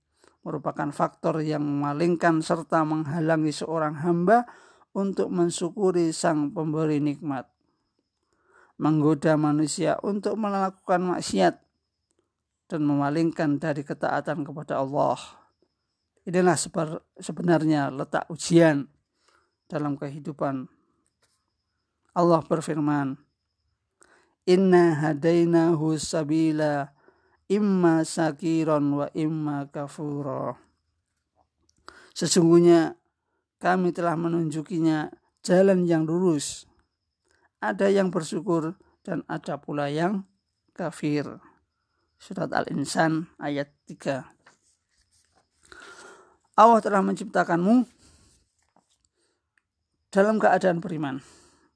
merupakan 0.47 0.93
faktor 0.95 1.43
yang 1.43 1.67
memalingkan 1.67 2.39
serta 2.45 2.87
menghalangi 2.87 3.51
seorang 3.51 3.99
hamba 4.05 4.47
untuk 4.95 5.33
mensyukuri 5.33 6.15
sang 6.15 6.55
pemberi 6.55 7.03
nikmat. 7.03 7.51
Menggoda 8.79 9.35
manusia 9.35 9.99
untuk 10.07 10.39
melakukan 10.39 11.17
maksiat 11.17 11.55
dan 12.71 12.81
memalingkan 12.85 13.59
dari 13.59 13.83
ketaatan 13.83 14.47
kepada 14.47 14.79
Allah. 14.83 15.19
Inilah 16.25 16.57
sebenarnya 17.21 17.93
letak 17.93 18.29
ujian 18.31 18.89
dalam 19.69 19.97
kehidupan. 19.97 20.67
Allah 22.15 22.41
berfirman, 22.47 23.19
Inna 24.45 24.93
hadainahu 25.01 25.97
sabila 25.97 26.93
imma 27.49 28.05
sakiron 28.05 28.93
wa 28.93 29.09
imma 29.17 29.65
kafuro. 29.73 30.61
Sesungguhnya 32.13 32.95
kami 33.57 33.97
telah 33.97 34.21
menunjukinya 34.21 35.09
jalan 35.41 35.89
yang 35.89 36.05
lurus. 36.05 36.69
Ada 37.65 37.89
yang 37.89 38.13
bersyukur 38.13 38.77
dan 39.01 39.25
ada 39.25 39.57
pula 39.57 39.89
yang 39.89 40.29
kafir. 40.77 41.41
Surat 42.21 42.53
Al-Insan 42.53 43.33
ayat 43.41 43.73
3. 43.89 44.25
Allah 46.61 46.81
telah 46.85 47.01
menciptakanmu 47.01 47.89
dalam 50.13 50.37
keadaan 50.37 50.85
beriman. 50.85 51.19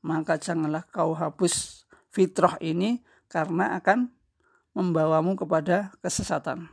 Maka 0.05 0.39
janganlah 0.39 0.87
kau 0.87 1.17
hapus 1.17 1.78
fitrah 2.11 2.57
ini 2.65 3.01
karena 3.29 3.77
akan 3.79 4.09
membawamu 4.73 5.35
kepada 5.37 5.93
kesesatan. 6.01 6.71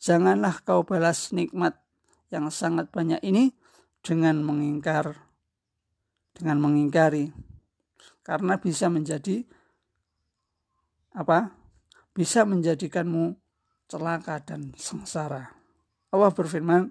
Janganlah 0.00 0.60
kau 0.66 0.84
balas 0.84 1.30
nikmat 1.30 1.78
yang 2.28 2.50
sangat 2.50 2.90
banyak 2.90 3.22
ini 3.22 3.54
dengan 4.04 4.42
mengingkar 4.42 5.24
dengan 6.34 6.58
mengingkari. 6.58 7.30
Karena 8.26 8.58
bisa 8.58 8.90
menjadi 8.90 9.46
apa? 11.14 11.54
Bisa 12.10 12.42
menjadikanmu 12.42 13.38
celaka 13.86 14.42
dan 14.42 14.74
sengsara. 14.74 15.54
Allah 16.10 16.30
berfirman 16.30 16.90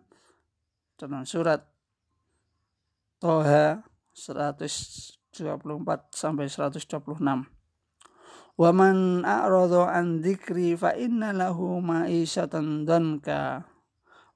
dalam 0.96 1.28
surat 1.28 1.63
Toha 3.19 3.84
124 4.15 5.32
sampai 6.12 6.46
126 6.48 7.52
Waman 8.53 9.25
a'radu 9.25 9.81
an 9.81 10.21
dzikri 10.21 10.77
fa 10.77 10.93
inna 10.93 11.33
lahu 11.33 11.81
ma'isyatan 11.81 12.85
danka 12.85 13.65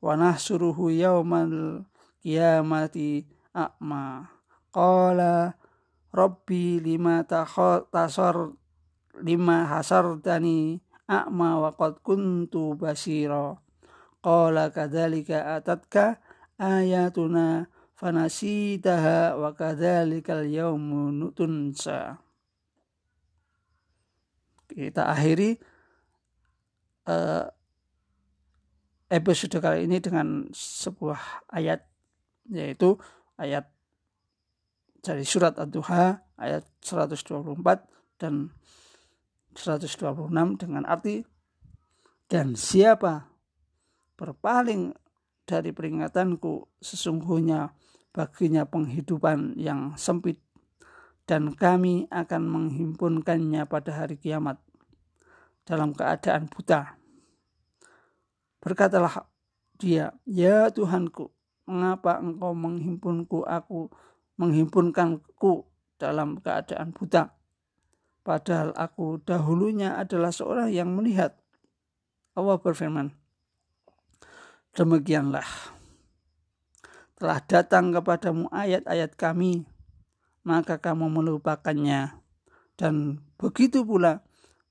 wa 0.01 0.17
nahsuruhu 0.17 0.89
yaumal 0.89 1.85
qiyamati 2.25 3.29
a'ma. 3.53 4.25
Qala 4.73 5.53
rabbi 6.09 6.81
lima 6.81 7.29
tasar 7.29 8.57
lima 9.21 9.69
hasartani 9.69 10.81
a'ma 11.05 11.61
wa 11.61 11.69
qad 11.77 12.01
kuntu 12.01 12.73
basira 12.73 13.53
qala 14.25 14.73
kadzalika 14.73 15.61
atatka 15.61 16.17
ayatuna 16.57 17.69
fanasitaha 17.93 19.37
wa 19.37 19.53
kadzalikal 19.53 20.41
yaumu 20.49 21.29
tunsa 21.37 22.17
kita 24.77 25.09
akhiri 25.09 25.57
uh, 27.09 27.49
episode 29.09 29.57
kali 29.57 29.89
ini 29.89 29.97
dengan 29.97 30.45
sebuah 30.53 31.49
ayat 31.49 31.81
yaitu 32.51 32.99
ayat 33.41 33.65
dari 35.01 35.23
surat 35.23 35.57
Ad-Duha 35.57 36.37
ayat 36.37 36.67
124 36.83 37.57
dan 38.21 38.53
126 39.57 40.29
dengan 40.61 40.83
arti 40.85 41.25
dan 42.29 42.53
siapa 42.53 43.31
berpaling 44.19 44.91
dari 45.47 45.71
peringatanku 45.71 46.67
sesungguhnya 46.83 47.71
baginya 48.11 48.67
penghidupan 48.67 49.55
yang 49.55 49.95
sempit 49.95 50.43
dan 51.23 51.55
kami 51.55 52.07
akan 52.11 52.43
menghimpunkannya 52.47 53.63
pada 53.67 54.03
hari 54.03 54.19
kiamat 54.19 54.59
dalam 55.67 55.91
keadaan 55.91 56.47
buta. 56.47 56.95
Berkatalah 58.63 59.27
dia, 59.75 60.15
"Ya 60.23 60.71
Tuhanku, 60.71 61.35
mengapa 61.67 62.23
engkau 62.23 62.55
menghimpunku 62.55 63.43
aku 63.43 63.91
menghimpunkanku 64.39 65.67
dalam 65.99 66.39
keadaan 66.39 66.95
buta? 66.95 67.35
Padahal 68.23 68.71
aku 68.79 69.19
dahulunya 69.27 69.99
adalah 69.99 70.31
seorang 70.31 70.71
yang 70.71 70.95
melihat." 70.95 71.35
Allah 72.31 72.55
berfirman, 72.55 73.11
"Demikianlah 74.71 75.75
telah 77.19 77.43
datang 77.43 77.91
kepadamu 77.91 78.47
ayat-ayat 78.55 79.19
kami, 79.19 79.67
maka 80.47 80.79
kamu 80.79 81.11
melupakannya." 81.11 82.23
Dan 82.77 83.25
begitu 83.41 83.81
pula 83.81 84.26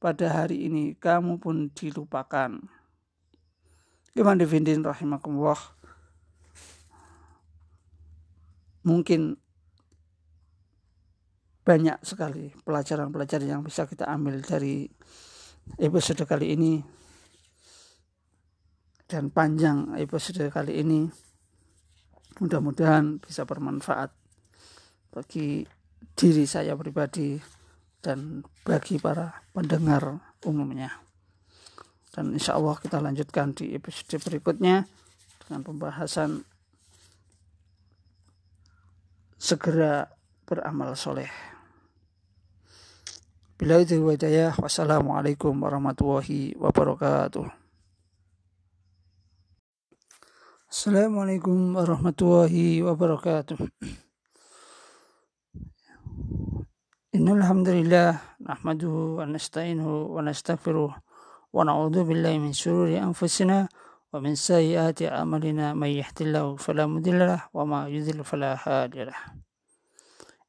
pada 0.07 0.31
hari 0.31 0.71
ini 0.71 0.95
kamu 0.95 1.43
pun 1.43 1.67
dilupakan. 1.75 2.55
Iman 4.15 4.39
Divindin 4.39 4.87
rahimakumullah. 4.87 5.59
Mungkin 8.87 9.35
banyak 11.67 11.99
sekali 12.07 12.55
pelajaran-pelajaran 12.63 13.51
yang 13.51 13.67
bisa 13.67 13.91
kita 13.91 14.07
ambil 14.07 14.39
dari 14.47 14.87
episode 15.83 16.23
kali 16.23 16.55
ini 16.55 16.79
dan 19.11 19.35
panjang 19.35 19.99
episode 19.99 20.47
kali 20.55 20.87
ini 20.87 21.11
mudah-mudahan 22.39 23.19
bisa 23.19 23.43
bermanfaat 23.43 24.15
bagi 25.11 25.67
diri 26.15 26.47
saya 26.47 26.79
pribadi 26.79 27.56
dan 28.07 28.47
bagi 28.63 29.03
para 29.03 29.43
pendengar 29.51 30.23
umumnya. 30.47 30.95
Dan 32.15 32.39
insya 32.39 32.55
Allah 32.55 32.79
kita 32.79 33.03
lanjutkan 33.03 33.51
di 33.51 33.75
episode 33.75 34.23
berikutnya 34.23 34.87
dengan 35.43 35.67
pembahasan 35.67 36.47
segera 39.35 40.07
beramal 40.47 40.95
soleh. 40.95 41.29
Bila 43.59 43.83
itu 43.83 43.99
wadayah, 43.99 44.55
wassalamualaikum 44.55 45.59
warahmatullahi 45.59 46.55
wabarakatuh. 46.55 47.49
Assalamualaikum 50.71 51.75
warahmatullahi 51.75 52.87
wabarakatuh. 52.87 53.59
إن 57.16 57.28
الحمد 57.28 57.70
لله 57.70 58.40
نحمده 58.40 58.96
ونستعينه 59.20 59.90
ونستغفره 60.16 60.92
ونعوذ 61.54 61.98
بالله 62.08 62.34
من 62.40 62.56
شرور 62.56 62.88
أنفسنا 62.88 63.68
ومن 64.16 64.34
سيئات 64.36 65.04
أعمالنا 65.12 65.76
من 65.76 65.92
يهد 65.92 66.18
الله 66.22 66.56
فلا 66.56 66.88
مضل 66.88 67.20
له 67.20 67.52
وما 67.52 67.92
يضلل 67.92 68.24
فلا 68.24 68.56
هادي 68.64 69.04
له 69.12 69.20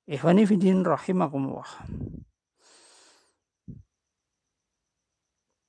إخواني 0.06 0.46
في 0.46 0.54
الدين 0.54 0.86
رحمكم 0.86 1.42
الله 1.50 1.68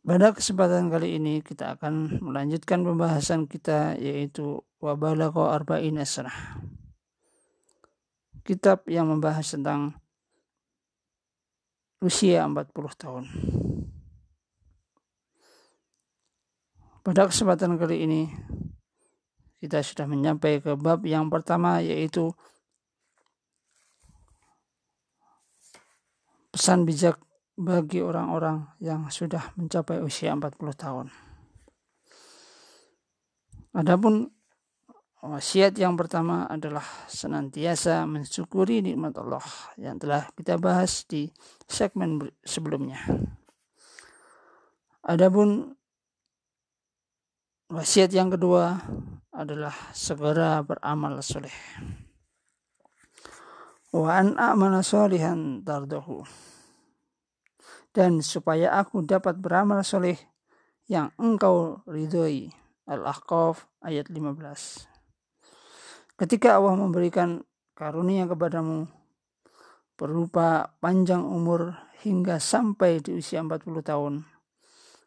Pada 0.06 0.30
kesempatan 0.30 0.94
kali 0.94 1.18
ini 1.18 1.42
kita 1.42 1.74
akan 1.74 2.22
melanjutkan 2.22 2.86
pembahasan 2.86 3.50
kita 3.50 3.98
yaitu 3.98 4.62
Wabalako 4.78 5.48
Arba'in 5.50 5.98
Asrah. 5.98 6.60
Kitab 8.44 8.84
yang 8.92 9.10
membahas 9.10 9.56
tentang 9.56 10.04
usia 11.99 12.47
40 12.47 12.71
tahun. 12.95 13.25
Pada 17.03 17.27
kesempatan 17.27 17.81
kali 17.81 18.05
ini 18.05 18.23
kita 19.59 19.83
sudah 19.83 20.07
menyampai 20.07 20.63
ke 20.63 20.79
bab 20.79 21.03
yang 21.03 21.27
pertama 21.27 21.83
yaitu 21.83 22.31
pesan 26.55 26.87
bijak 26.87 27.19
bagi 27.59 27.99
orang-orang 27.99 28.71
yang 28.79 29.11
sudah 29.11 29.51
mencapai 29.59 29.99
usia 29.99 30.31
40 30.31 30.55
tahun. 30.79 31.07
Adapun 33.75 34.31
Wasiat 35.19 35.75
yang 35.75 35.99
pertama 35.99 36.47
adalah 36.47 36.87
senantiasa 37.11 38.07
mensyukuri 38.07 38.79
nikmat 38.87 39.19
Allah 39.19 39.43
yang 39.75 39.99
telah 39.99 40.31
kita 40.39 40.55
bahas 40.63 41.03
di 41.11 41.27
segmen 41.67 42.23
sebelumnya. 42.47 43.03
Adapun 45.03 45.75
wasiat 47.67 48.15
yang 48.15 48.31
kedua 48.31 48.79
adalah 49.35 49.75
segera 49.91 50.63
beramal 50.63 51.19
soleh. 51.19 51.55
Wa 53.91 54.23
an 54.23 54.39
a'mala 54.39 54.87
solihan 54.87 55.67
tardahu. 55.67 56.23
Dan 57.91 58.23
supaya 58.23 58.79
aku 58.79 59.03
dapat 59.03 59.35
beramal 59.35 59.83
soleh 59.83 60.15
yang 60.87 61.11
engkau 61.19 61.83
ridhoi. 61.91 62.55
Al-Ahqaf 62.89 63.69
ayat 63.85 64.09
15. 64.09 64.88
Ketika 66.19 66.59
Allah 66.59 66.75
memberikan 66.75 67.47
karunia 67.79 68.27
kepadamu 68.27 68.91
berupa 69.95 70.75
panjang 70.83 71.23
umur 71.23 71.79
hingga 72.03 72.43
sampai 72.43 72.99
di 72.99 73.23
usia 73.23 73.39
40 73.39 73.63
tahun, 73.87 74.27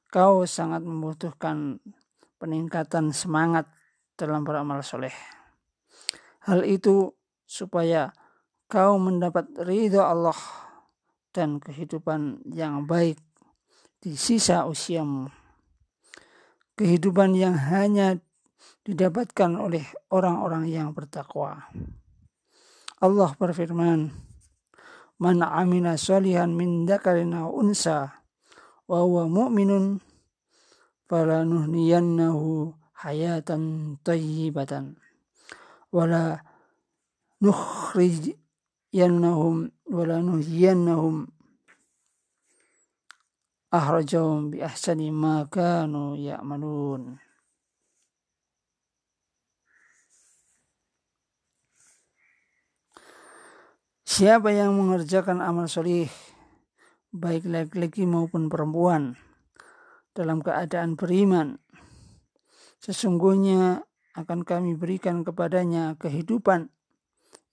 kau 0.08 0.47
sangat 0.47 0.80
membutuhkan 0.80 1.84
peningkatan 2.39 3.12
semangat 3.12 3.67
dalam 4.15 4.47
beramal 4.47 4.80
soleh. 4.88 5.12
Hal 6.47 6.63
itu 6.63 7.12
supaya 7.43 8.15
kau 8.71 8.95
mendapat 8.95 9.52
ridho 9.67 10.00
Allah 10.00 10.39
dan 11.36 11.60
kehidupan 11.60 12.47
yang 12.56 12.88
baik 12.88 13.19
di 14.00 14.15
sisa 14.15 14.63
usiamu. 14.63 15.28
Kehidupan 16.80 17.36
yang 17.36 17.60
hanya 17.60 18.15
didapatkan 18.82 19.62
oleh 19.62 19.86
orang-orang 20.10 20.65
yang 20.65 20.89
bertakwa. 20.94 21.70
Allah 23.02 23.34
berfirman, 23.38 24.12
"Man 25.22 25.41
amila 25.46 25.98
solihan 25.98 26.54
min 26.54 26.86
dzakarin 26.89 27.34
aw 27.38 27.50
unsa 27.54 28.12
wa 28.89 29.00
huwa 29.06 29.28
mu'minun 29.30 30.02
falanuhniyannahu 31.06 32.74
hayatan 33.06 33.98
tayyibatan 34.06 34.98
wala 35.94 36.41
nukhrijannahum 37.41 39.72
wala 39.89 40.22
nuhyiyannahum 40.22 41.28
ahrajahum 43.74 44.52
bi 44.54 44.62
ahsani 44.65 45.12
ma 45.13 45.46
kanu 45.50 46.15
ya'malun." 46.17 47.31
Siapa 54.12 54.52
yang 54.52 54.76
mengerjakan 54.76 55.39
amal 55.39 55.71
solih, 55.71 56.12
baik 57.15 57.47
laki-laki 57.47 58.04
maupun 58.04 58.52
perempuan, 58.52 59.15
dalam 60.12 60.43
keadaan 60.43 61.00
beriman, 61.00 61.56
sesungguhnya 62.84 63.88
akan 64.19 64.43
kami 64.43 64.76
berikan 64.76 65.24
kepadanya 65.24 65.95
kehidupan 65.95 66.67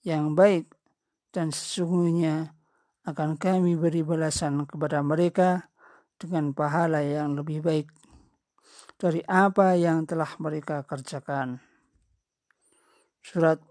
yang 0.03 0.35
baik 0.35 0.67
dan 1.31 1.55
sesungguhnya 1.55 2.51
akan 3.07 3.39
kami 3.39 3.79
beri 3.79 4.03
balasan 4.03 4.67
kepada 4.67 4.99
mereka 4.99 5.71
dengan 6.19 6.51
pahala 6.51 6.99
yang 6.99 7.39
lebih 7.39 7.63
baik 7.63 7.87
dari 8.99 9.23
apa 9.31 9.79
yang 9.79 10.03
telah 10.03 10.35
mereka 10.43 10.83
kerjakan. 10.83 11.63
Surat 13.23 13.68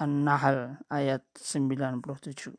An-Nahl 0.00 0.82
ayat 0.88 1.22
97. 1.36 2.56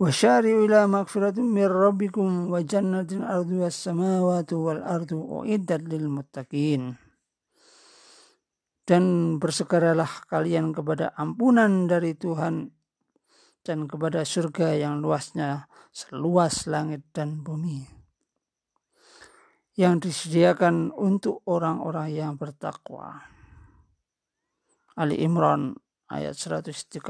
وشاروا 0.00 0.64
إلى 0.64 0.80
مغفرة 0.88 1.36
من 1.44 1.68
ربكم 1.68 2.48
وجنة 2.48 3.10
أرضها 3.20 3.68
السماوات 3.68 4.50
والأرض 4.52 5.12
أعدت 5.12 5.82
للمتقين 5.92 6.96
dan 8.90 9.38
bersegeralah 9.38 10.26
kalian 10.26 10.74
kepada 10.74 11.14
ampunan 11.14 11.86
dari 11.86 12.18
Tuhan 12.18 12.74
dan 13.62 13.86
kepada 13.86 14.26
surga 14.26 14.74
yang 14.74 14.98
luasnya 14.98 15.70
seluas 15.94 16.66
langit 16.66 17.06
dan 17.14 17.38
bumi 17.38 17.86
yang 19.78 20.02
disediakan 20.02 20.90
untuk 20.90 21.46
orang-orang 21.46 22.10
yang 22.10 22.32
bertakwa. 22.34 23.33
Ali 24.95 25.19
Imran 25.19 25.75
ayat 26.07 26.39
133. 26.39 27.03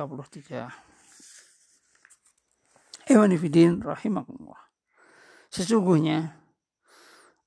Ewanifidin 3.05 3.85
rahimakumullah. 3.85 4.57
Sesungguhnya 5.53 6.33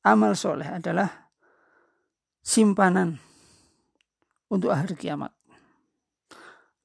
amal 0.06 0.38
soleh 0.38 0.70
adalah 0.70 1.34
simpanan 2.38 3.18
untuk 4.46 4.70
hari 4.70 4.94
kiamat. 4.94 5.34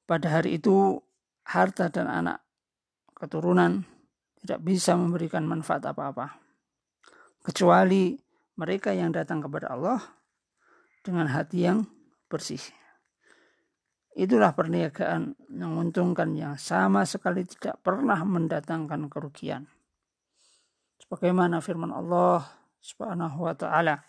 Pada 0.04 0.36
hari 0.36 0.58
itu 0.58 0.98
harta 1.46 1.88
dan 1.88 2.10
anak 2.10 2.42
keturunan 3.14 3.86
tidak 4.42 4.60
bisa 4.60 4.98
memberikan 4.98 5.46
manfaat 5.48 5.86
apa-apa. 5.86 6.42
Kecuali 7.40 8.18
mereka 8.58 8.90
yang 8.92 9.14
datang 9.14 9.40
kepada 9.40 9.72
Allah 9.72 10.02
dengan 11.06 11.30
hati 11.30 11.64
yang 11.64 11.86
bersih. 12.28 12.83
Itulah 14.14 14.54
perniagaan 14.54 15.34
menguntungkan 15.50 16.38
yang 16.38 16.54
sama 16.54 17.02
sekali 17.02 17.42
tidak 17.42 17.82
pernah 17.82 18.22
mendatangkan 18.22 19.10
kerugian. 19.10 19.66
Sebagaimana 21.02 21.58
firman 21.58 21.90
Allah 21.90 22.46
Subhanahu 22.78 23.42
wa 23.42 23.54
taala, 23.58 24.06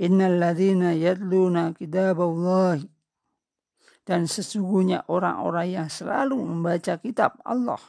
"Innal 0.00 0.40
ladzina 0.40 0.96
yadluna 0.96 1.76
kitaballahi" 1.76 2.88
dan 4.08 4.24
sesungguhnya 4.24 5.04
orang-orang 5.12 5.68
yang 5.68 5.88
selalu 5.92 6.40
membaca 6.40 6.96
kitab 6.96 7.36
Allah. 7.44 7.80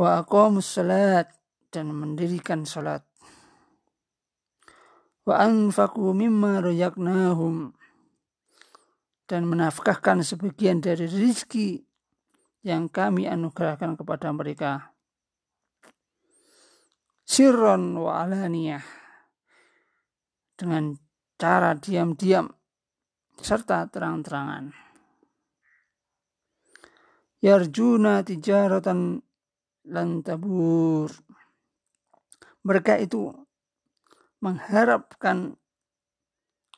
Wa 0.00 0.24
aqamus 0.24 0.80
salat. 0.80 1.28
Dan 1.74 1.90
mendirikan 1.90 2.62
salat 2.62 3.02
wa 5.24 5.34
anfaqu 5.40 6.12
mimma 6.12 6.60
rayaknahum 6.60 7.72
dan 9.24 9.48
menafkahkan 9.48 10.20
sebagian 10.20 10.84
dari 10.84 11.08
rizki 11.08 11.80
yang 12.64 12.88
kami 12.92 13.28
anugerahkan 13.28 13.96
kepada 13.96 14.32
mereka. 14.32 14.92
Sirron 17.24 17.96
wa 17.96 18.20
alaniyah. 18.24 18.84
Dengan 20.54 20.94
cara 21.40 21.74
diam-diam 21.74 22.46
serta 23.40 23.88
terang-terangan. 23.90 24.70
Yarjuna 27.42 28.22
tijaratan 28.22 29.18
lantabur. 29.88 31.10
Mereka 32.64 33.02
itu 33.02 33.43
mengharapkan 34.44 35.56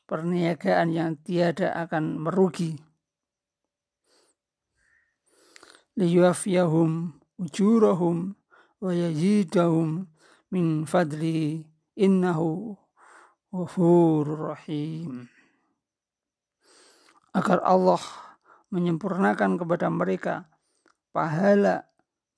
perniagaan 0.06 0.94
yang 0.94 1.18
tiada 1.18 1.74
akan 1.74 2.22
merugi. 2.22 2.78
Liyafiyahum 5.98 7.18
ujurahum 7.42 8.38
wa 8.78 8.92
yazidahum 8.94 10.06
min 10.54 10.86
fadli 10.86 11.66
innahu 11.98 12.78
ghafurur 13.50 14.54
rahim. 14.54 15.26
Agar 17.34 17.66
Allah 17.66 18.00
menyempurnakan 18.70 19.58
kepada 19.58 19.90
mereka 19.90 20.46
pahala 21.10 21.90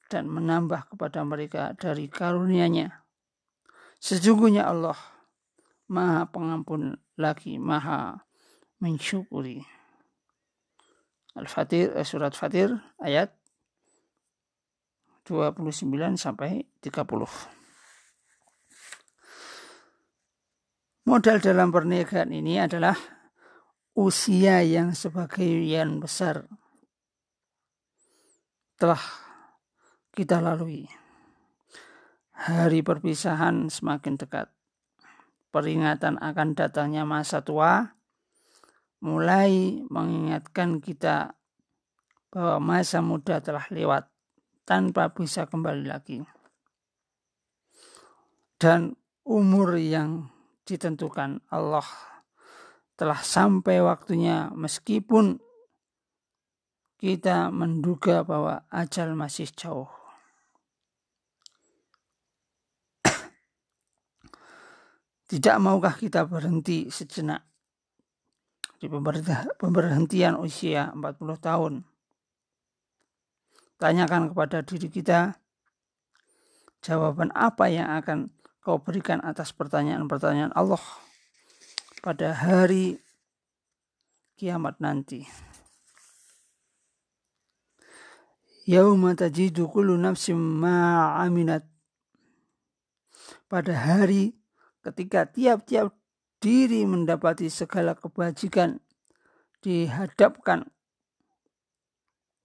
dan 0.08 0.24
menambah 0.24 0.88
kepada 0.88 1.20
mereka 1.20 1.76
dari 1.76 2.08
karunia-Nya. 2.08 3.04
Sesungguhnya 4.00 4.64
Allah 4.64 5.17
Maha 5.88 6.28
Pengampun 6.28 7.00
lagi 7.16 7.56
Maha 7.56 8.28
mensyukuri. 8.80 9.64
Al-Fatir 11.38 11.94
eh, 11.94 12.06
surat 12.06 12.34
Fatir 12.34 12.74
ayat 13.00 13.32
29 15.24 16.16
sampai 16.16 16.64
30. 16.80 17.58
Modal 21.08 21.40
dalam 21.40 21.72
perniagaan 21.72 22.36
ini 22.36 22.60
adalah 22.60 22.96
usia 23.96 24.60
yang 24.60 24.92
sebagian 24.92 26.04
besar 26.04 26.44
telah 28.76 29.00
kita 30.12 30.38
lalui. 30.38 30.84
Hari 32.38 32.84
perpisahan 32.84 33.72
semakin 33.72 34.14
dekat. 34.14 34.57
Peringatan 35.48 36.20
akan 36.20 36.52
datangnya 36.52 37.08
masa 37.08 37.40
tua 37.40 37.96
mulai 39.00 39.80
mengingatkan 39.88 40.82
kita 40.82 41.38
bahwa 42.28 42.60
masa 42.60 43.00
muda 43.00 43.40
telah 43.40 43.64
lewat 43.72 44.12
tanpa 44.68 45.08
bisa 45.14 45.48
kembali 45.48 45.84
lagi. 45.88 46.20
Dan 48.58 48.92
umur 49.24 49.78
yang 49.80 50.28
ditentukan 50.68 51.40
Allah 51.48 51.86
telah 52.98 53.22
sampai 53.22 53.78
waktunya 53.80 54.50
meskipun 54.52 55.38
kita 56.98 57.54
menduga 57.54 58.26
bahwa 58.26 58.66
ajal 58.74 59.14
masih 59.14 59.46
jauh. 59.54 59.97
Tidak 65.28 65.60
maukah 65.60 65.92
kita 65.92 66.24
berhenti 66.24 66.88
sejenak 66.88 67.44
di 68.80 68.88
pemberhentian 69.60 70.40
usia 70.40 70.88
40 70.96 71.20
tahun? 71.36 71.84
Tanyakan 73.76 74.32
kepada 74.32 74.64
diri 74.64 74.88
kita, 74.88 75.36
jawaban 76.80 77.28
apa 77.36 77.68
yang 77.68 77.92
akan 78.00 78.32
kau 78.64 78.80
berikan 78.80 79.20
atas 79.20 79.52
pertanyaan-pertanyaan 79.52 80.56
Allah 80.56 80.80
pada 82.00 82.32
hari 82.32 82.96
kiamat 84.40 84.80
nanti. 84.80 85.28
Yauma 88.64 89.12
tajidu 89.12 89.68
kullu 89.68 90.00
nafsim 90.00 90.40
ma 90.40 91.12
Pada 93.48 93.72
hari 93.76 94.37
ketika 94.88 95.28
tiap-tiap 95.28 95.92
diri 96.40 96.86
mendapati 96.86 97.50
segala 97.52 97.98
kebajikan 97.98 98.80
dihadapkan 99.60 100.70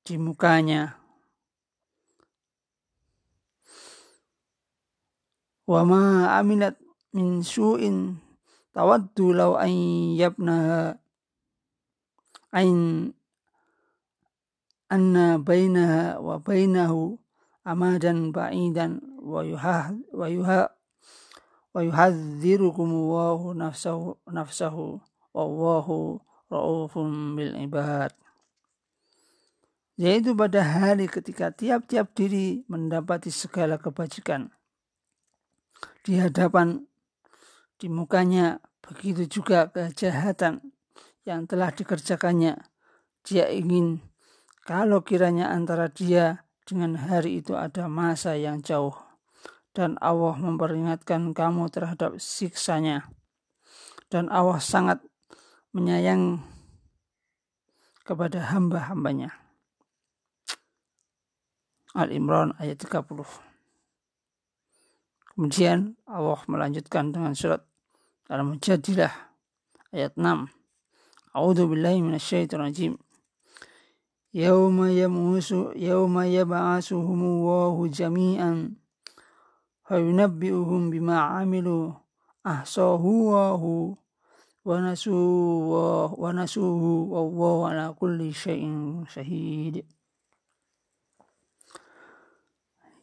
di 0.03 0.19
mukanya. 0.19 0.99
Wa 5.63 5.88
ma 5.88 6.36
aminat 6.36 6.75
min 7.15 7.39
su'in 7.39 8.19
tawaddu 8.75 9.32
law 9.32 9.56
an 9.56 9.71
yabnaha 10.19 10.99
ain 12.51 13.13
anna 14.91 15.39
bainaha 15.39 16.19
wa 16.19 16.36
bainahu 16.43 17.15
amadan 17.63 18.36
ba'idan 18.36 18.99
wa 19.23 19.39
yuha 19.45 19.95
wa 20.12 20.27
yuha 20.27 20.72
wa 21.73 21.81
yuhadzirukum 21.81 22.86
Allahu 22.86 23.57
nafsahu 23.57 24.21
nafsahu 24.29 25.01
wallahu 25.33 26.21
raufum 26.53 27.33
bil 27.33 27.57
yaitu 29.97 30.33
pada 30.33 30.62
hari 30.62 31.05
ketika 31.05 31.53
tiap-tiap 31.53 32.13
diri 32.17 32.65
mendapati 32.65 33.29
segala 33.29 33.77
kebajikan 33.77 34.53
di 36.05 36.17
hadapan 36.17 36.86
di 37.77 37.89
mukanya 37.89 38.62
begitu 38.81 39.25
juga 39.25 39.69
kejahatan 39.69 40.62
yang 41.25 41.45
telah 41.49 41.73
dikerjakannya 41.73 42.57
dia 43.25 43.45
ingin 43.49 44.01
kalau 44.65 45.01
kiranya 45.01 45.49
antara 45.49 45.89
dia 45.89 46.45
dengan 46.63 46.95
hari 46.95 47.43
itu 47.43 47.53
ada 47.53 47.86
masa 47.86 48.36
yang 48.36 48.63
jauh 48.63 48.95
dan 49.73 49.97
Allah 49.97 50.38
memperingatkan 50.38 51.33
kamu 51.33 51.67
terhadap 51.73 52.21
siksanya. 52.21 53.09
Dan 54.13 54.29
Allah 54.29 54.62
sangat 54.62 55.01
menyayang 55.73 56.45
kepada 58.05 58.53
hamba-hambanya. 58.53 59.33
Al-Imran 61.97 62.53
ayat 62.62 62.77
30. 62.77 63.25
Kemudian 65.33 65.97
Allah 66.05 66.38
melanjutkan 66.45 67.09
dengan 67.09 67.33
surat 67.33 67.65
Al-Mujadilah 68.29 69.13
ayat 69.89 70.13
6. 70.13 70.53
A'udzu 71.33 71.65
billahi 71.65 72.05
minasyaitonir 72.05 72.69
rajim. 72.69 72.93
Yauma 74.33 74.93
yamusu 74.93 75.73
yauma 75.73 76.29
yab'asuhumullahu 76.29 77.89
jami'an 77.89 78.82
فينبئهم 79.92 80.90
بما 80.90 81.18
عملوا 81.20 81.92
أحصاه 82.46 83.02
الله 83.02 83.62
ونسوه 84.64 86.20
ونسوه 86.20 86.84
والله 87.12 87.68
على 87.68 87.87
كل 88.00 88.20
شيء 88.34 88.64
شهيد 89.08 89.84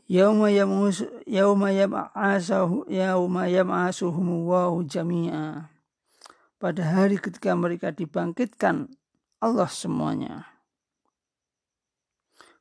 Yauma 0.05 0.53
yam'us 0.53 1.01
yauma 1.25 1.73
yam'asahu 1.73 2.85
yauma 2.93 3.49
yam'asuhum 3.49 4.45
Allahu 4.45 4.85
jami'a. 4.85 5.65
Pada 6.61 6.81
hari 6.85 7.17
ketika 7.17 7.57
mereka 7.57 7.89
dibangkitkan 7.89 8.85
Allah 9.41 9.65
semuanya. 9.65 10.45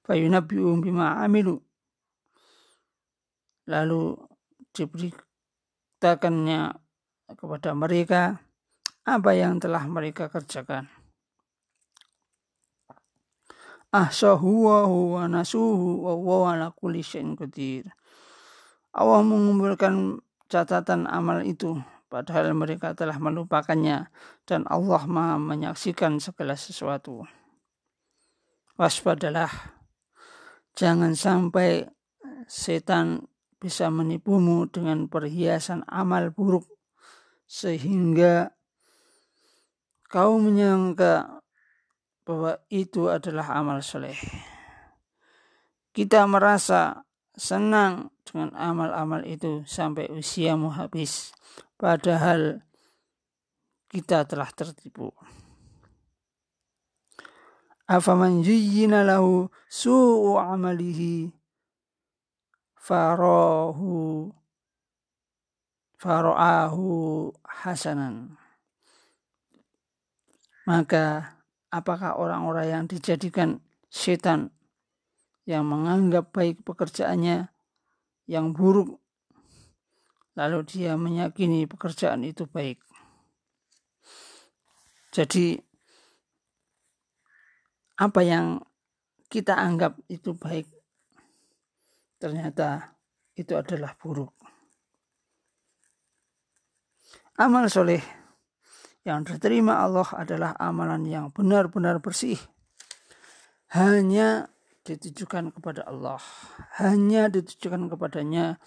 Fayunabbi'um 0.09 0.81
bima 0.81 1.21
amilu. 1.21 1.61
Lalu 3.70 4.18
diberitakannya 4.74 6.74
kepada 7.38 7.78
mereka 7.78 8.42
apa 9.06 9.38
yang 9.38 9.62
telah 9.62 9.86
mereka 9.86 10.34
kerjakan 10.34 10.90
ahsahu 13.90 14.70
wa 14.70 14.86
huwa 14.86 15.26
nasuhu 15.26 16.06
wa 16.06 16.14
huwa 16.14 16.54
ala 16.54 16.68
kulli 16.74 17.02
syai'in 17.02 17.34
qadir. 17.34 17.90
Allah 18.94 19.22
mengumpulkan 19.26 20.22
catatan 20.50 21.10
amal 21.10 21.46
itu 21.46 21.78
padahal 22.10 22.54
mereka 22.58 22.98
telah 22.98 23.18
melupakannya 23.22 24.10
dan 24.46 24.66
Allah 24.70 25.06
Maha 25.06 25.38
menyaksikan 25.38 26.22
segala 26.22 26.58
sesuatu. 26.58 27.26
Waspadalah 28.78 29.50
jangan 30.74 31.14
sampai 31.14 31.86
setan 32.50 33.30
bisa 33.60 33.92
menipumu 33.92 34.66
dengan 34.72 35.12
perhiasan 35.12 35.84
amal 35.86 36.32
buruk 36.32 36.66
sehingga 37.44 38.56
kau 40.08 40.40
menyangka 40.40 41.44
bahwa 42.24 42.62
itu 42.72 43.12
adalah 43.12 43.60
amal 43.60 43.84
soleh. 43.84 44.16
Kita 45.92 46.24
merasa 46.30 47.04
senang 47.36 48.14
dengan 48.22 48.54
amal-amal 48.54 49.26
itu 49.26 49.66
sampai 49.66 50.08
usiamu 50.14 50.70
habis. 50.70 51.34
Padahal 51.74 52.62
kita 53.90 54.24
telah 54.30 54.48
tertipu. 54.54 55.10
Afaman 57.90 58.46
juyyina 58.46 59.02
lahu 59.02 59.50
su'u 59.66 60.38
amalihi 60.38 61.39
farahu 62.90 64.34
fara'ahu 66.02 66.90
hasanan. 67.46 68.34
Maka 70.66 71.38
apakah 71.70 72.18
orang-orang 72.18 72.66
yang 72.66 72.84
dijadikan 72.90 73.62
setan 73.94 74.50
yang 75.46 75.70
menganggap 75.70 76.34
baik 76.34 76.66
pekerjaannya 76.66 77.50
yang 78.30 78.54
buruk 78.54 79.02
lalu 80.38 80.62
dia 80.62 80.94
meyakini 80.94 81.66
pekerjaan 81.66 82.22
itu 82.22 82.46
baik 82.46 82.78
jadi 85.10 85.58
apa 87.98 88.22
yang 88.22 88.62
kita 89.34 89.58
anggap 89.58 89.98
itu 90.06 90.38
baik 90.38 90.70
ternyata 92.20 93.00
itu 93.34 93.56
adalah 93.56 93.96
buruk 93.96 94.36
amal 97.40 97.72
soleh 97.72 98.04
yang 99.08 99.24
diterima 99.24 99.80
Allah 99.80 100.06
adalah 100.12 100.52
amalan 100.60 101.08
yang 101.08 101.26
benar-benar 101.32 102.04
bersih. 102.04 102.38
Hanya 103.72 104.52
ditujukan 104.84 105.56
kepada 105.56 105.88
Allah. 105.88 106.20
Hanya 106.78 107.32
ditujukan 107.32 107.90
kepadanya 107.90 108.60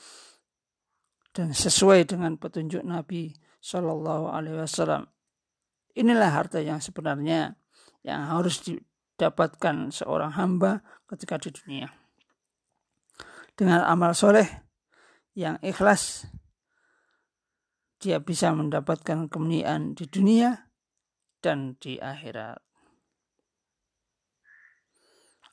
dan 1.37 1.53
sesuai 1.53 2.09
dengan 2.09 2.41
petunjuk 2.41 2.81
Nabi 2.83 3.37
Shallallahu 3.61 4.33
Alaihi 4.33 4.57
Wasallam. 4.59 5.07
Inilah 5.93 6.33
harta 6.33 6.59
yang 6.59 6.81
sebenarnya 6.81 7.55
yang 8.03 8.25
harus 8.33 8.65
didapatkan 8.65 9.93
seorang 9.93 10.33
hamba 10.35 10.81
ketika 11.07 11.37
di 11.39 11.53
dunia. 11.53 12.02
Dengan 13.63 13.87
amal 13.87 14.11
soleh 14.11 14.51
yang 15.39 15.55
ikhlas 15.63 16.27
dia 18.03 18.19
bisa 18.19 18.51
mendapatkan 18.51 19.31
kemuliaan 19.31 19.95
di 19.95 20.11
dunia 20.11 20.67
dan 21.39 21.79
di 21.79 21.95
akhirat. 22.03 22.59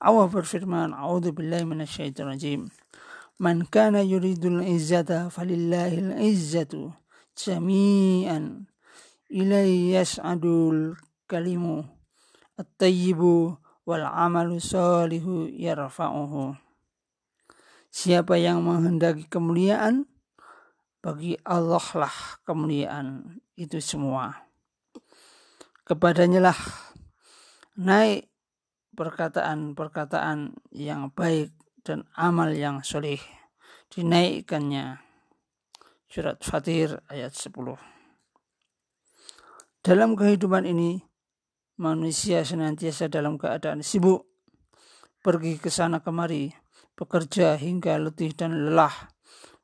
Allah 0.02 0.26
berfirman, 0.26 0.89
"A'udzu 0.89 1.38
billahi 1.38 1.69
minasyaitonir 1.69 2.34
rajim. 2.34 2.74
Man 3.38 3.69
kana 3.69 4.02
yuridul 4.02 4.65
izzata 4.65 5.30
falillahil 5.30 6.17
izzatu 6.17 6.89
jami'an. 7.38 8.65
Ilaihi 9.30 9.93
yas'adul 9.93 10.98
kalimu 11.30 11.86
at-tayyibu 12.58 13.54
wal 13.86 14.06
amalu 14.10 14.58
salihu 14.58 15.45
yarfa'uhu." 15.45 16.68
Siapa 17.89 18.38
yang 18.38 18.62
menghendaki 18.62 19.25
kemuliaan, 19.25 20.06
bagi 21.02 21.34
Allah 21.41 21.86
lah 21.97 22.15
kemuliaan 22.45 23.41
itu 23.58 23.82
semua. 23.82 24.45
Kepadanya 25.88 26.54
lah 26.54 26.60
naik 27.80 28.30
perkataan-perkataan 28.93 30.54
yang 30.75 31.10
baik 31.15 31.56
dan 31.82 32.06
amal 32.13 32.52
yang 32.54 32.86
soleh 32.86 33.23
dinaikkannya. 33.89 35.02
Surat 36.10 36.41
Fatir 36.41 36.99
ayat 37.10 37.34
10. 37.34 37.78
Dalam 39.80 40.13
kehidupan 40.19 40.67
ini, 40.67 40.99
manusia 41.80 42.43
senantiasa 42.43 43.08
dalam 43.08 43.39
keadaan 43.39 43.80
sibuk, 43.80 44.28
pergi 45.23 45.56
ke 45.62 45.71
sana 45.71 46.04
kemari, 46.04 46.52
bekerja 46.99 47.55
hingga 47.55 47.95
letih 47.95 48.35
dan 48.35 48.67
lelah, 48.67 48.91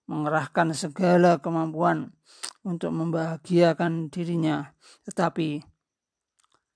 mengerahkan 0.07 0.71
segala 0.71 1.43
kemampuan 1.43 2.15
untuk 2.63 2.95
membahagiakan 2.95 4.07
dirinya, 4.07 4.71
tetapi 5.03 5.59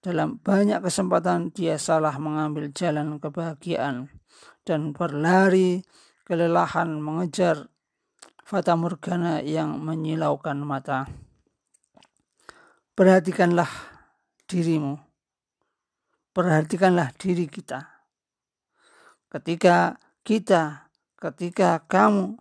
dalam 0.04 0.44
banyak 0.44 0.84
kesempatan 0.84 1.56
dia 1.56 1.80
salah 1.80 2.20
mengambil 2.20 2.68
jalan 2.76 3.24
kebahagiaan 3.24 4.12
dan 4.68 4.92
berlari 4.92 5.88
kelelahan 6.28 7.00
mengejar 7.00 7.72
fata 8.44 8.76
morgana 8.76 9.40
yang 9.40 9.80
menyilaukan 9.80 10.60
mata. 10.60 11.08
Perhatikanlah 13.00 13.72
dirimu. 14.44 15.00
Perhatikanlah 16.36 17.16
diri 17.16 17.48
kita. 17.48 18.08
Ketika 19.30 19.96
kita, 20.30 20.94
ketika 21.18 21.82
kamu 21.90 22.38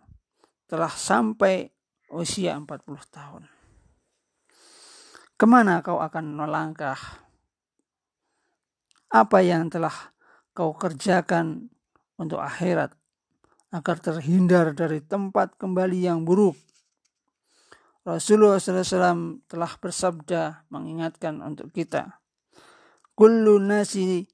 telah 0.69 0.93
sampai 0.93 1.73
usia 2.13 2.53
40 2.53 2.85
tahun. 3.09 3.49
Ke 5.33 5.49
mana 5.49 5.81
kau 5.81 5.97
akan 5.97 6.37
melangkah? 6.37 7.01
Apa 9.09 9.41
yang 9.41 9.73
telah 9.73 10.13
kau 10.53 10.77
kerjakan 10.77 11.73
untuk 12.13 12.37
akhirat 12.37 12.93
agar 13.73 13.97
terhindar 13.97 14.77
dari 14.77 15.01
tempat 15.01 15.57
kembali 15.57 16.05
yang 16.05 16.21
buruk? 16.21 16.61
Rasulullah 18.05 18.61
SAW 18.61 19.41
telah 19.49 19.71
bersabda 19.81 20.69
mengingatkan 20.69 21.41
untuk 21.41 21.73
kita. 21.73 22.21
Kullu 23.17 23.57
nasi 23.57 24.29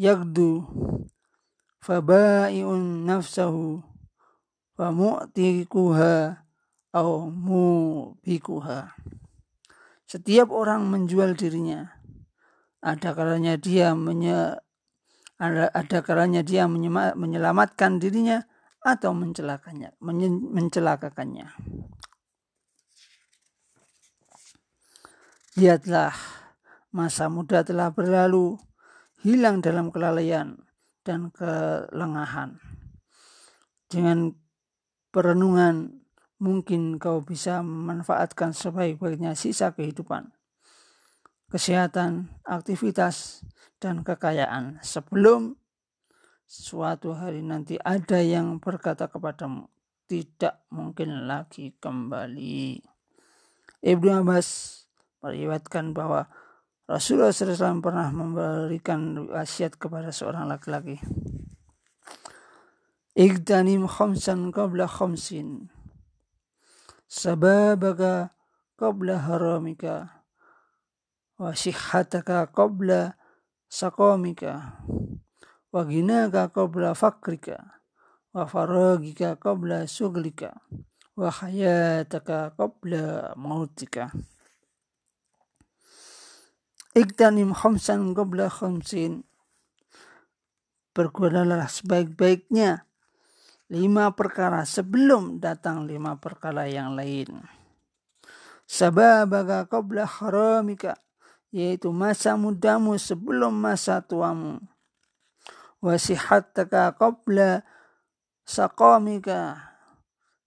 yagdu 0.00 0.64
fabai'un 1.82 3.02
nafsahu 3.02 3.82
wa 4.78 4.88
mu'tikuha 4.94 6.38
au 6.94 7.26
mubikuha. 7.28 8.94
Setiap 10.06 10.54
orang 10.54 10.86
menjual 10.86 11.34
dirinya. 11.34 11.98
Ada 12.82 13.14
kalanya 13.14 13.54
dia 13.58 13.94
menye, 13.94 14.58
ada, 15.38 15.70
ada 15.70 15.98
kalanya 16.02 16.42
dia 16.42 16.66
menyelamatkan 17.14 18.02
dirinya 18.02 18.42
atau 18.82 19.14
mencelakannya, 19.14 19.94
mencelakakannya. 20.02 21.46
Lihatlah, 25.54 26.16
masa 26.90 27.30
muda 27.30 27.62
telah 27.62 27.94
berlalu, 27.94 28.58
hilang 29.22 29.62
dalam 29.62 29.94
kelalaian 29.94 30.58
dan 31.02 31.30
kelengahan. 31.34 32.58
Dengan 33.86 34.32
perenungan 35.12 36.02
mungkin 36.42 36.98
kau 36.98 37.22
bisa 37.22 37.62
memanfaatkan 37.62 38.50
sebaik-baiknya 38.50 39.38
sisa 39.38 39.70
kehidupan, 39.70 40.32
kesehatan, 41.52 42.32
aktivitas, 42.42 43.46
dan 43.78 44.02
kekayaan 44.02 44.82
sebelum 44.82 45.58
suatu 46.46 47.14
hari 47.14 47.42
nanti 47.42 47.78
ada 47.78 48.18
yang 48.22 48.58
berkata 48.58 49.06
kepadamu, 49.06 49.70
tidak 50.10 50.66
mungkin 50.70 51.30
lagi 51.30 51.74
kembali. 51.78 52.82
Ibnu 53.82 54.10
Abbas 54.22 54.82
meriwayatkan 55.22 55.94
bahwa 55.94 56.30
Rasulullah 56.82 57.30
SAW 57.30 57.78
pernah 57.78 58.10
memberikan 58.10 59.30
wasiat 59.30 59.78
kepada 59.78 60.10
seorang 60.10 60.50
laki-laki. 60.50 60.98
Igtanim 63.14 63.86
khamsan 63.86 64.50
qabla 64.50 64.90
khamsin. 64.90 65.70
Sababaka 67.06 68.34
qabla 68.74 69.22
haramika. 69.22 70.26
Wa 71.38 71.54
sihhataka 71.54 72.50
qabla 72.50 73.14
saqamika. 73.70 74.82
Wa 75.70 75.86
ginaka 75.86 76.50
qabla 76.50 76.98
fakrika. 76.98 77.78
Wa 78.34 78.42
faragika 78.48 79.38
qabla 79.38 79.86
suglika. 79.86 80.58
Wa 81.14 81.30
hayataka 81.30 82.58
qabla 82.58 83.36
mautika. 83.38 84.10
Iktanim 86.92 87.56
khamsan 87.56 88.12
qabla 88.12 88.52
khamsin. 88.52 89.24
Bergunalah 90.92 91.64
sebaik-baiknya 91.64 92.84
lima 93.72 94.12
perkara 94.12 94.68
sebelum 94.68 95.40
datang 95.40 95.88
lima 95.88 96.20
perkara 96.20 96.68
yang 96.68 96.92
lain. 96.92 97.48
Sababaga 98.68 99.64
qabla 99.72 100.04
haramika 100.04 101.00
yaitu 101.48 101.88
masa 101.96 102.36
mudamu 102.36 103.00
sebelum 103.00 103.56
masa 103.56 104.04
tuamu. 104.04 104.60
Wasihataka 105.80 106.92
qabla 107.00 107.64
saqamika 108.44 109.72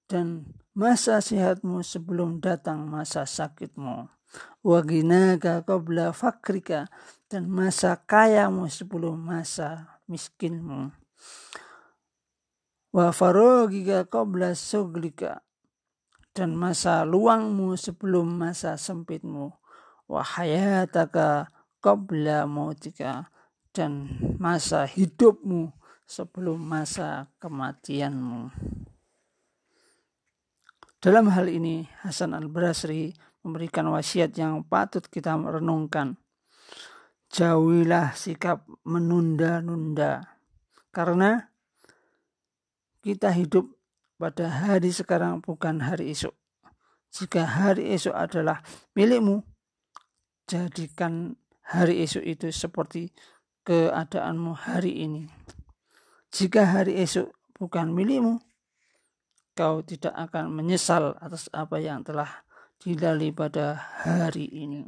dan 0.05 0.45
masa 0.77 1.17
sehatmu 1.25 1.81
sebelum 1.81 2.37
datang 2.37 2.85
masa 2.85 3.25
sakitmu 3.25 4.13
waginaka 4.65 5.61
qabla 5.61 6.09
fakrika 6.09 6.89
dan 7.29 7.45
masa 7.45 8.01
kayamu 8.01 8.65
sebelum 8.65 9.13
masa 9.13 10.01
miskinmu 10.09 10.89
wa 12.89 13.13
farogika 13.13 14.09
qabla 14.09 14.57
suglika 14.57 15.45
dan 16.33 16.57
masa 16.57 17.05
luangmu 17.05 17.77
sebelum 17.77 18.25
masa 18.25 18.73
sempitmu 18.73 19.53
wa 20.09 20.21
hayataka 20.25 21.53
qabla 21.77 22.49
mautika 22.49 23.29
dan 23.69 24.09
masa 24.41 24.89
hidupmu 24.89 25.69
sebelum 26.09 26.57
masa 26.57 27.29
kematianmu. 27.37 28.49
Dalam 31.03 31.29
hal 31.29 31.51
ini 31.53 31.85
Hasan 32.01 32.33
al-Basri 32.33 33.13
memberikan 33.45 33.85
wasiat 33.93 34.33
yang 34.33 34.65
patut 34.65 35.05
kita 35.05 35.37
renungkan. 35.37 36.17
Jauhilah 37.29 38.17
sikap 38.17 38.65
menunda-nunda. 38.81 40.41
Karena 40.89 41.45
kita 43.05 43.29
hidup 43.29 43.69
pada 44.17 44.49
hari 44.49 44.89
sekarang 44.89 45.45
bukan 45.45 45.85
hari 45.85 46.09
esok. 46.09 46.33
Jika 47.13 47.45
hari 47.45 47.93
esok 47.93 48.17
adalah 48.17 48.65
milikmu, 48.97 49.45
jadikan 50.49 51.37
hari 51.61 52.01
esok 52.01 52.25
itu 52.25 52.49
seperti 52.49 53.13
keadaanmu 53.61 54.57
hari 54.57 55.05
ini. 55.05 55.29
Jika 56.33 56.65
hari 56.65 56.97
esok 56.97 57.29
bukan 57.55 57.93
milikmu, 57.93 58.41
kau 59.55 59.81
tidak 59.81 60.11
akan 60.13 60.51
menyesal 60.51 61.15
atas 61.17 61.47
apa 61.55 61.79
yang 61.79 62.03
telah 62.03 62.44
dilalui 62.85 63.33
pada 63.33 63.73
hari 64.05 64.45
ini. 64.45 64.85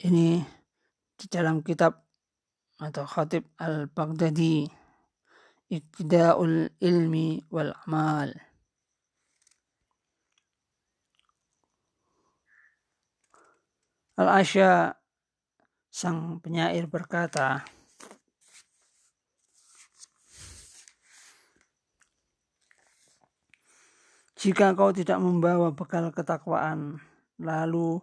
Ini 0.00 0.40
di 1.12 1.26
dalam 1.28 1.60
kitab 1.60 2.00
atau 2.80 3.04
khatib 3.04 3.44
al-Baghdadi 3.60 4.64
Iqtida'ul 5.66 6.78
ilmi 6.80 7.42
wal 7.52 7.76
amal. 7.84 8.32
Al-Asya 14.16 14.96
sang 15.92 16.40
penyair 16.40 16.88
berkata, 16.88 17.75
Jika 24.46 24.78
kau 24.78 24.94
tidak 24.94 25.18
membawa 25.18 25.74
bekal 25.74 26.14
ketakwaan, 26.14 27.02
lalu 27.34 27.98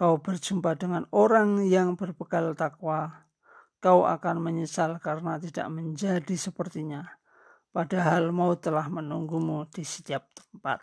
kau 0.00 0.16
berjumpa 0.16 0.80
dengan 0.80 1.04
orang 1.12 1.60
yang 1.68 1.92
berbekal 1.92 2.56
takwa, 2.56 3.28
kau 3.76 4.08
akan 4.08 4.40
menyesal 4.40 4.96
karena 4.96 5.36
tidak 5.36 5.68
menjadi 5.68 6.32
sepertinya, 6.40 7.20
padahal 7.68 8.32
mau 8.32 8.56
telah 8.56 8.88
menunggumu 8.88 9.68
di 9.68 9.84
setiap 9.84 10.32
tempat. 10.32 10.80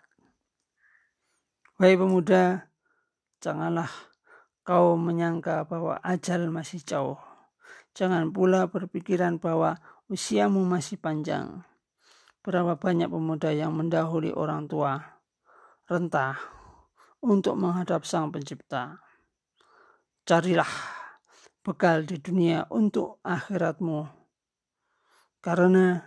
Wahai 1.82 1.98
pemuda, 1.98 2.70
janganlah 3.42 3.90
kau 4.62 4.94
menyangka 4.94 5.66
bahwa 5.66 5.98
ajal 5.98 6.46
masih 6.54 6.78
jauh. 6.86 7.18
Jangan 7.90 8.30
pula 8.30 8.70
berpikiran 8.70 9.42
bahwa 9.42 9.82
usiamu 10.06 10.62
masih 10.62 10.94
panjang 10.94 11.66
Berapa 12.46 12.78
banyak 12.78 13.10
pemuda 13.10 13.50
yang 13.50 13.74
mendahului 13.74 14.30
orang 14.30 14.70
tua 14.70 15.02
rentah 15.90 16.38
untuk 17.18 17.58
menghadap 17.58 18.06
Sang 18.06 18.30
Pencipta. 18.30 19.02
Carilah 20.22 20.70
bekal 21.66 22.06
di 22.06 22.22
dunia 22.22 22.70
untuk 22.70 23.18
akhiratmu, 23.26 24.06
karena 25.42 26.06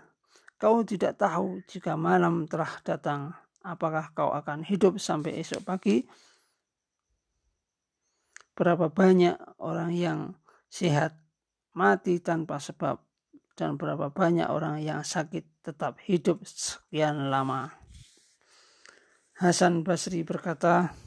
kau 0.56 0.80
tidak 0.88 1.20
tahu 1.20 1.60
jika 1.68 2.00
malam 2.00 2.48
telah 2.48 2.72
datang, 2.88 3.36
apakah 3.60 4.08
kau 4.16 4.32
akan 4.32 4.64
hidup 4.64 4.96
sampai 4.96 5.44
esok 5.44 5.68
pagi. 5.68 6.08
Berapa 8.56 8.88
banyak 8.88 9.60
orang 9.60 9.92
yang 9.92 10.20
sehat 10.72 11.20
mati 11.76 12.24
tanpa 12.24 12.64
sebab 12.64 13.04
dan 13.60 13.76
berapa 13.76 14.08
banyak 14.08 14.48
orang 14.48 14.80
yang 14.80 15.04
sakit 15.04 15.59
tetap 15.70 16.02
hidup 16.10 16.42
sekian 16.50 17.30
lama. 17.30 17.70
Hasan 19.38 19.86
Basri 19.86 20.26
berkata, 20.26 20.98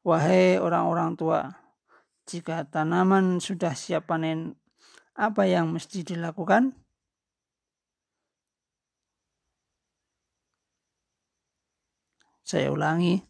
Wahai 0.00 0.56
orang-orang 0.56 1.12
tua, 1.20 1.60
jika 2.24 2.64
tanaman 2.64 3.36
sudah 3.36 3.76
siap 3.76 4.08
panen, 4.08 4.56
apa 5.12 5.44
yang 5.44 5.68
mesti 5.68 6.00
dilakukan? 6.00 6.72
Saya 12.46 12.72
ulangi, 12.72 13.20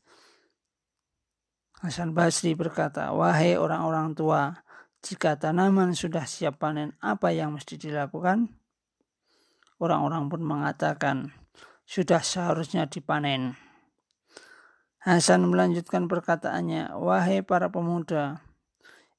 Hasan 1.82 2.14
Basri 2.14 2.54
berkata, 2.54 3.10
Wahai 3.10 3.58
orang-orang 3.58 4.14
tua, 4.14 4.62
jika 5.02 5.34
tanaman 5.34 5.92
sudah 5.92 6.22
siap 6.22 6.62
panen, 6.62 6.94
apa 7.02 7.34
yang 7.34 7.50
mesti 7.50 7.74
dilakukan? 7.74 8.65
Orang-orang 9.76 10.32
pun 10.32 10.40
mengatakan, 10.40 11.36
sudah 11.86 12.24
seharusnya 12.24 12.90
dipanen. 12.90 13.54
Hasan 15.06 15.46
melanjutkan 15.46 16.10
perkataannya, 16.10 16.98
Wahai 16.98 17.46
para 17.46 17.70
pemuda, 17.70 18.42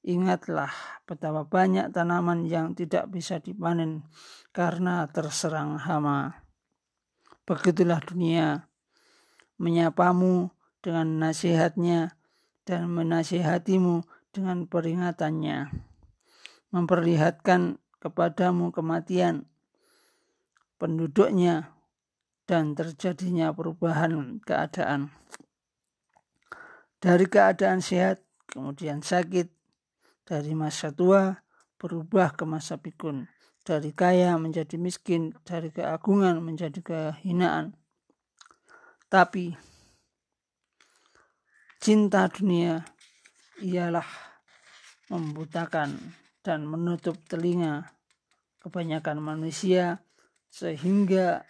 ingatlah 0.04 0.68
betapa 1.08 1.48
banyak 1.48 1.88
tanaman 1.94 2.44
yang 2.44 2.76
tidak 2.76 3.08
bisa 3.08 3.40
dipanen 3.40 4.04
karena 4.52 5.08
terserang 5.08 5.80
hama. 5.80 6.44
Begitulah 7.48 8.04
dunia 8.04 8.68
menyapamu 9.56 10.52
dengan 10.84 11.18
nasihatnya 11.24 12.18
dan 12.68 12.92
menasihatimu 12.92 14.04
dengan 14.28 14.68
peringatannya, 14.68 15.72
memperlihatkan 16.68 17.80
kepadamu 17.96 18.70
kematian 18.76 19.48
penduduknya 20.78 21.74
dan 22.48 22.72
terjadinya 22.72 23.52
perubahan 23.52 24.40
keadaan. 24.40 25.12
Dari 26.98 27.26
keadaan 27.28 27.84
sehat, 27.84 28.24
kemudian 28.48 29.04
sakit, 29.04 29.52
dari 30.24 30.56
masa 30.56 30.90
tua 30.90 31.44
berubah 31.78 32.34
ke 32.34 32.42
masa 32.48 32.80
pikun, 32.80 33.28
dari 33.62 33.92
kaya 33.94 34.34
menjadi 34.40 34.80
miskin, 34.80 35.36
dari 35.46 35.70
keagungan 35.70 36.42
menjadi 36.42 36.80
kehinaan. 36.80 37.76
Tapi 39.06 39.54
cinta 41.78 42.26
dunia 42.26 42.82
ialah 43.62 44.08
membutakan 45.08 45.96
dan 46.42 46.66
menutup 46.66 47.16
telinga 47.30 47.94
kebanyakan 48.60 49.22
manusia 49.22 50.02
sehingga 50.48 51.44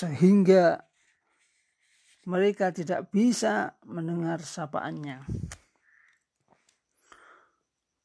sehingga 0.00 0.80
mereka 2.24 2.72
tidak 2.72 3.12
bisa 3.12 3.76
mendengar 3.84 4.40
sapaannya. 4.40 5.20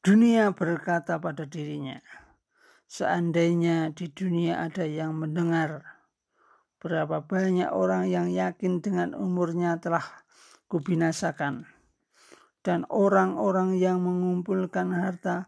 Dunia 0.04 0.52
berkata 0.52 1.18
pada 1.18 1.48
dirinya, 1.48 1.98
seandainya 2.86 3.90
di 3.96 4.12
dunia 4.12 4.62
ada 4.62 4.84
yang 4.84 5.16
mendengar 5.18 5.82
berapa 6.78 7.24
banyak 7.24 7.72
orang 7.72 8.06
yang 8.06 8.28
yakin 8.30 8.78
dengan 8.84 9.16
umurnya 9.16 9.80
telah 9.82 10.04
kubinasakan 10.66 11.66
dan 12.66 12.82
orang-orang 12.90 13.78
yang 13.78 14.02
mengumpulkan 14.02 14.90
harta 14.90 15.46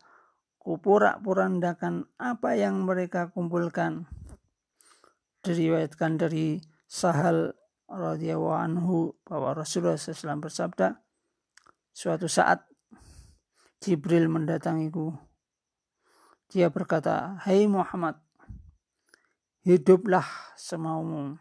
kuporak-porandakan 0.62 2.06
apa 2.20 2.54
yang 2.54 2.86
mereka 2.86 3.32
kumpulkan 3.34 4.06
diriwayatkan 5.42 6.20
dari 6.20 6.62
Sahal 6.88 7.52
radhiyallahu 7.88 8.56
anhu 8.56 8.96
bahwa 9.24 9.56
Rasulullah 9.56 9.96
SAW 9.96 10.44
bersabda, 10.44 11.00
suatu 11.92 12.28
saat 12.28 12.68
Jibril 13.80 14.28
mendatangiku. 14.28 15.16
Dia 16.48 16.72
berkata, 16.72 17.36
Hai 17.44 17.64
hey 17.64 17.68
Muhammad, 17.68 18.16
hiduplah 19.64 20.24
semaumu. 20.56 21.36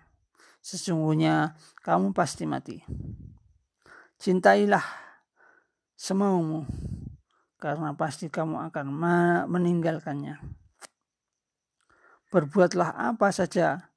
Sesungguhnya 0.60 1.56
kamu 1.80 2.12
pasti 2.12 2.44
mati. 2.44 2.84
Cintailah 4.18 4.84
semaumu, 5.94 6.66
karena 7.62 7.94
pasti 7.94 8.30
kamu 8.34 8.70
akan 8.70 8.88
meninggalkannya. 9.50 10.42
Berbuatlah 12.34 12.98
apa 13.14 13.30
saja, 13.30 13.94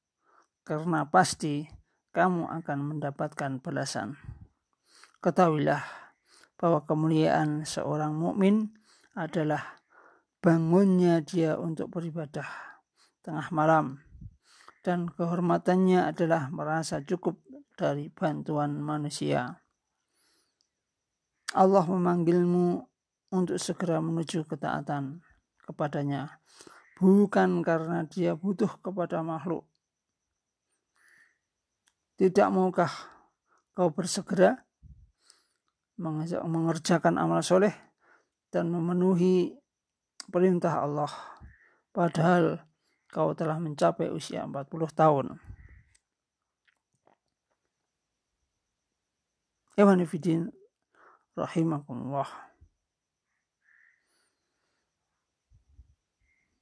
karena 0.65 1.09
pasti 1.09 1.69
kamu 2.13 2.49
akan 2.63 2.79
mendapatkan 2.95 3.61
balasan. 3.65 4.21
Ketahuilah 5.21 5.85
bahwa 6.57 6.85
kemuliaan 6.85 7.65
seorang 7.65 8.17
mukmin 8.17 8.73
adalah 9.17 9.81
bangunnya 10.41 11.21
dia 11.21 11.61
untuk 11.61 11.93
beribadah 11.93 12.49
tengah 13.21 13.53
malam 13.53 14.01
dan 14.81 15.13
kehormatannya 15.13 16.09
adalah 16.09 16.49
merasa 16.49 17.05
cukup 17.05 17.37
dari 17.77 18.09
bantuan 18.09 18.81
manusia. 18.81 19.60
Allah 21.51 21.83
memanggilmu 21.83 22.87
untuk 23.35 23.59
segera 23.59 23.99
menuju 23.99 24.47
ketaatan 24.47 25.19
kepadanya, 25.67 26.39
bukan 26.99 27.63
karena 27.67 28.07
dia 28.07 28.39
butuh 28.39 28.71
kepada 28.79 29.23
makhluk, 29.23 29.67
tidak 32.15 32.53
maukah 32.55 32.93
kau 33.75 33.91
bersegera 33.91 34.63
mengerjakan 36.47 37.19
amal 37.19 37.43
soleh 37.43 37.75
dan 38.55 38.71
memenuhi 38.71 39.57
perintah 40.31 40.87
Allah? 40.87 41.11
Padahal 41.91 42.63
kau 43.11 43.35
telah 43.35 43.59
mencapai 43.59 44.07
usia 44.07 44.47
40 44.47 44.71
tahun. 44.95 45.27
Ewanifidin 49.75 50.60
rahimakumullah. 51.41 52.29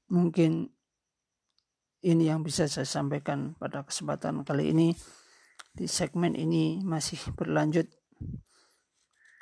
Mungkin 0.08 0.72
ini 2.06 2.24
yang 2.30 2.46
bisa 2.46 2.70
saya 2.70 2.86
sampaikan 2.86 3.58
pada 3.58 3.82
kesempatan 3.84 4.46
kali 4.46 4.70
ini 4.72 4.94
di 5.74 5.84
segmen 5.90 6.38
ini 6.38 6.80
masih 6.80 7.18
berlanjut 7.34 7.86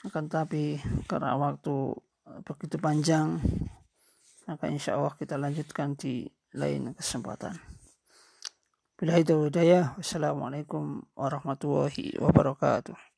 akan 0.07 0.27
tapi 0.31 0.79
karena 1.11 1.35
waktu 1.35 1.95
begitu 2.47 2.79
panjang 2.79 3.43
maka 4.47 4.71
insya 4.71 4.95
Allah 4.95 5.15
kita 5.19 5.35
lanjutkan 5.35 5.99
di 5.99 6.27
lain 6.55 6.95
kesempatan. 6.95 7.59
Bila 8.97 9.19
itu 9.21 9.51
hidayah. 9.51 9.99
Wassalamualaikum 9.99 11.05
warahmatullahi 11.19 12.17
wabarakatuh. 12.17 13.16